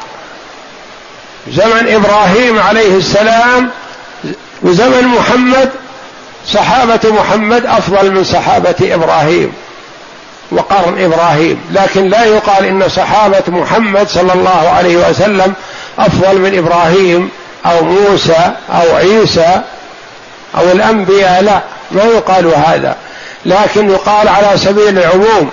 زمن 1.52 1.88
إبراهيم 1.96 2.60
عليه 2.60 2.98
السلام 2.98 3.70
وزمن 4.68 5.04
محمد 5.04 5.70
صحابة 6.54 7.00
محمد 7.04 7.66
أفضل 7.66 8.12
من 8.12 8.24
صحابة 8.24 8.76
إبراهيم 8.82 9.54
وقرن 10.52 11.04
إبراهيم. 11.04 11.62
لكن 11.72 12.10
لا 12.10 12.26
يقال 12.26 12.66
إن 12.66 12.90
صحابة 12.90 13.44
محمد 13.48 14.10
صلى 14.10 14.34
الله 14.34 14.70
عليه 14.78 15.10
وسلم 15.10 15.54
أفضل 16.00 16.38
من 16.38 16.58
إبراهيم 16.58 17.30
أو 17.66 17.84
موسى 17.84 18.52
أو 18.70 18.96
عيسى 18.96 19.62
أو 20.58 20.72
الأنبياء 20.72 21.42
لا 21.42 21.62
ما 21.92 22.04
يقال 22.04 22.48
هذا. 22.48 22.96
لكن 23.46 23.90
يقال 23.90 24.28
على 24.28 24.58
سبيل 24.58 24.98
العموم 24.98 25.50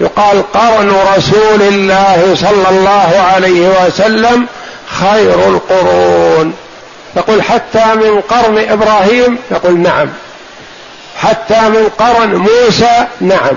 يقال 0.00 0.52
قرن 0.52 0.92
رسول 1.16 1.62
الله 1.62 2.34
صلى 2.34 2.68
الله 2.70 3.20
عليه 3.32 3.86
وسلم 3.86 4.46
خير 5.00 5.48
القرون. 5.48 6.54
تقول 7.14 7.42
حتى 7.42 7.84
من 7.94 8.20
قرن 8.20 8.58
إبراهيم 8.58 9.38
يقول 9.50 9.78
نعم. 9.78 10.08
حتى 11.16 11.60
من 11.60 11.88
قرن 11.98 12.34
موسى 12.34 13.06
نعم. 13.20 13.56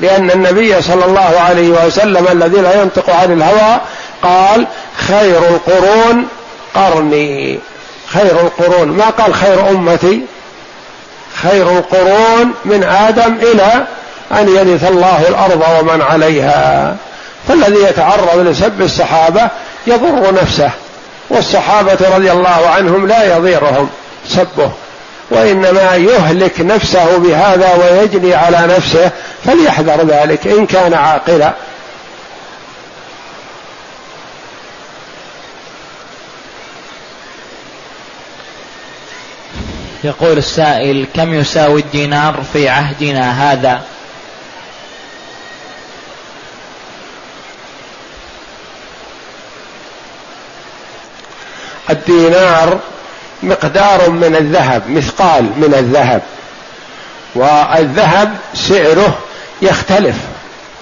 لأن 0.00 0.30
النبي 0.30 0.82
صلى 0.82 1.04
الله 1.04 1.40
عليه 1.48 1.68
وسلم 1.68 2.28
الذي 2.32 2.60
لا 2.60 2.82
ينطق 2.82 3.10
عن 3.10 3.32
الهوى 3.32 3.80
قال 4.22 4.66
خير 4.96 5.38
القرون 5.38 6.28
قرني. 6.74 7.58
خير 8.06 8.40
القرون. 8.40 8.88
ما 8.88 9.04
قال 9.04 9.34
خير 9.34 9.70
أمتي؟ 9.70 10.22
خير 11.42 11.70
القرون 11.78 12.52
من 12.64 12.84
آدم 12.84 13.34
إلى 13.42 13.86
أن 14.32 14.48
يرث 14.48 14.90
الله 14.90 15.28
الأرض 15.28 15.64
ومن 15.80 16.02
عليها. 16.02 16.96
فالذي 17.48 17.82
يتعرض 17.82 18.38
لسب 18.38 18.82
الصحابة 18.82 19.48
يضر 19.86 20.34
نفسه. 20.42 20.70
والصحابة 21.30 22.16
رضي 22.16 22.32
الله 22.32 22.68
عنهم 22.68 23.06
لا 23.06 23.36
يضيرهم 23.36 23.90
سبه 24.28 24.70
وإنما 25.30 25.96
يهلك 25.96 26.60
نفسه 26.60 27.18
بهذا 27.18 27.74
ويجني 27.74 28.34
على 28.34 28.74
نفسه 28.76 29.10
فليحذر 29.44 30.06
ذلك 30.06 30.46
إن 30.46 30.66
كان 30.66 30.94
عاقلا. 30.94 31.54
يقول 40.04 40.38
السائل 40.38 41.06
كم 41.14 41.34
يساوي 41.34 41.80
الدينار 41.80 42.42
في 42.52 42.68
عهدنا 42.68 43.52
هذا؟ 43.52 43.82
الدينار 51.90 52.78
مقدار 53.42 54.10
من 54.10 54.36
الذهب 54.36 54.82
مثقال 54.90 55.42
من 55.42 55.74
الذهب. 55.78 56.22
والذهب 57.34 58.36
سعره 58.54 59.18
يختلف 59.62 60.16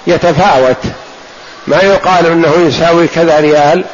يتفاوت. 0.07 0.77
ما 1.67 1.83
يقال 1.83 2.27
إنه 2.27 2.55
يساوي 2.69 3.09
كذا 3.09 3.41
ريال 3.41 3.85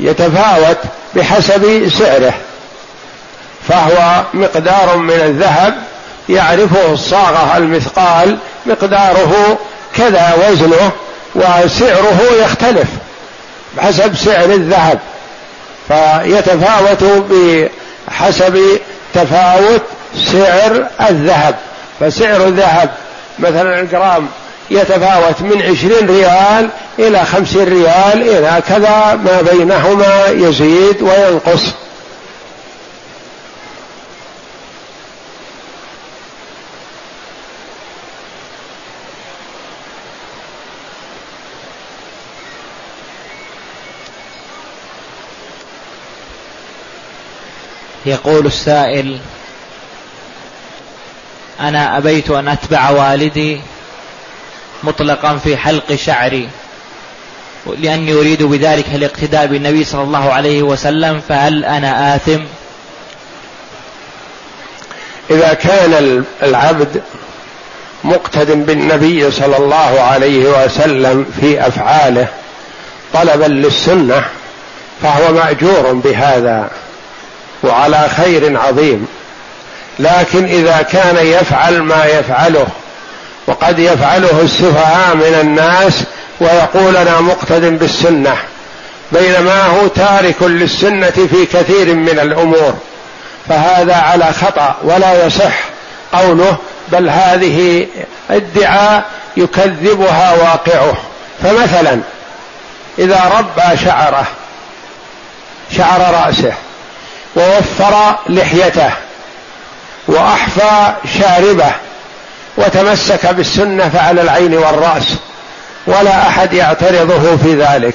يتفاوت 0.00 0.78
بحسب 1.14 1.88
سعره. 1.98 2.34
فهو 3.68 4.22
مقدار 4.34 4.96
من 4.96 5.10
الذهب 5.14 5.74
يعرفه 6.28 6.92
الصاغة 6.92 7.56
المثقال 7.56 8.38
مقداره 8.66 9.58
كذا 9.96 10.34
وزنه 10.48 10.90
وسعره 11.34 12.20
يختلف 12.42 12.88
بحسب 13.76 14.16
سعر 14.16 14.44
الذهب. 14.44 14.98
فيتفاوت 15.88 17.04
بحسب 17.30 18.78
تفاوت 19.14 19.82
سعر 20.32 20.86
الذهب. 21.10 21.54
فسعر 22.00 22.46
الذهب 22.46 22.90
مثلا 23.38 23.80
الجرام 23.80 24.28
يتفاوت 24.70 25.40
من 25.40 25.62
عشرين 25.62 26.06
ريال 26.08 26.68
إلى 26.98 27.24
خمسين 27.24 27.64
ريال 27.64 28.22
إلى 28.22 28.62
كذا 28.68 29.20
ما 29.24 29.42
بينهما 29.52 30.26
يزيد 30.28 31.02
وينقص. 31.02 31.62
يقول 48.08 48.46
السائل 48.46 49.18
أنا 51.60 51.98
أبيت 51.98 52.30
أن 52.30 52.48
أتبع 52.48 52.90
والدي 52.90 53.60
مطلقا 54.82 55.36
في 55.36 55.56
حلق 55.56 55.94
شعري 55.94 56.48
لأني 57.78 58.12
أريد 58.12 58.42
بذلك 58.42 58.86
الاقتداء 58.94 59.46
بالنبي 59.46 59.84
صلى 59.84 60.02
الله 60.02 60.32
عليه 60.32 60.62
وسلم 60.62 61.20
فهل 61.28 61.64
أنا 61.64 62.16
آثم؟ 62.16 62.40
إذا 65.30 65.54
كان 65.54 66.24
العبد 66.42 67.02
مقتد 68.04 68.66
بالنبي 68.66 69.30
صلى 69.30 69.56
الله 69.56 70.00
عليه 70.00 70.64
وسلم 70.64 71.26
في 71.40 71.66
أفعاله 71.66 72.28
طلبا 73.14 73.44
للسنة 73.44 74.24
فهو 75.02 75.32
مأجور 75.32 75.92
بهذا. 75.92 76.70
وعلى 77.62 78.08
خير 78.16 78.60
عظيم. 78.60 79.06
لكن 79.98 80.44
إذا 80.44 80.82
كان 80.82 81.26
يفعل 81.26 81.82
ما 81.82 82.04
يفعله 82.04 82.66
وقد 83.46 83.78
يفعله 83.78 84.40
السفهاء 84.42 85.16
من 85.16 85.38
الناس 85.40 86.02
ويقول 86.40 86.96
أنا 86.96 87.20
مقتد 87.20 87.78
بالسنة 87.78 88.36
بينما 89.12 89.66
هو 89.66 89.86
تارك 89.86 90.42
للسنة 90.42 91.10
في 91.10 91.46
كثير 91.52 91.94
من 91.94 92.18
الأمور 92.18 92.74
فهذا 93.48 93.94
على 93.94 94.32
خطأ 94.32 94.76
ولا 94.82 95.26
يصح 95.26 95.54
قوله 96.12 96.56
بل 96.88 97.08
هذه 97.08 97.86
ادعاء 98.30 99.04
يكذبها 99.36 100.32
واقعه. 100.32 100.96
فمثلا 101.42 102.00
إذا 102.98 103.32
ربى 103.38 103.76
شعره 103.84 104.26
شعر 105.76 106.14
رأسه 106.14 106.52
ووفر 107.36 108.16
لحيته 108.28 108.90
وأحفى 110.08 110.92
شاربه 111.18 111.72
وتمسك 112.56 113.26
بالسنة 113.26 113.88
فعلى 113.88 114.22
العين 114.22 114.54
والرأس 114.54 115.14
ولا 115.86 116.28
أحد 116.28 116.52
يعترضه 116.52 117.36
في 117.36 117.54
ذلك. 117.54 117.94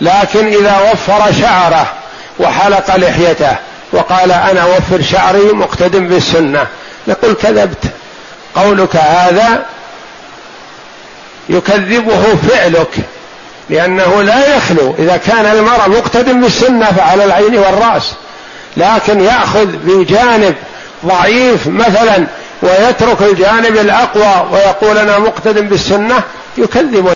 لكن 0.00 0.46
إذا 0.46 0.92
وفر 0.92 1.32
شعره 1.40 1.92
وحلق 2.38 2.96
لحيته 2.96 3.56
وقال 3.92 4.32
أنا 4.32 4.64
وفر 4.64 5.02
شعري 5.02 5.52
مقتد 5.52 5.96
بالسنة 5.96 6.66
نقول 7.08 7.34
كذبت. 7.34 7.84
قولك 8.56 8.96
هذا 8.96 9.62
يكذبه 11.48 12.36
فعلك 12.48 12.96
لأنه 13.70 14.22
لا 14.22 14.56
يخلو. 14.56 14.94
إذا 14.98 15.16
كان 15.16 15.46
المرء 15.46 15.88
مقتد 15.88 16.28
بالسنة 16.28 16.86
فعلى 16.86 17.24
العين 17.24 17.58
والرأس 17.58 18.14
لكن 18.76 19.20
يأخذ 19.20 19.66
بجانب 19.66 20.54
ضعيف 21.06 21.66
مثلا 21.66 22.26
ويترك 22.62 23.22
الجانب 23.22 23.76
الأقوى 23.76 24.48
ويقول 24.52 24.98
أنا 24.98 25.18
مقتد 25.18 25.68
بالسنة 25.68 26.22
يكذب 26.58 27.08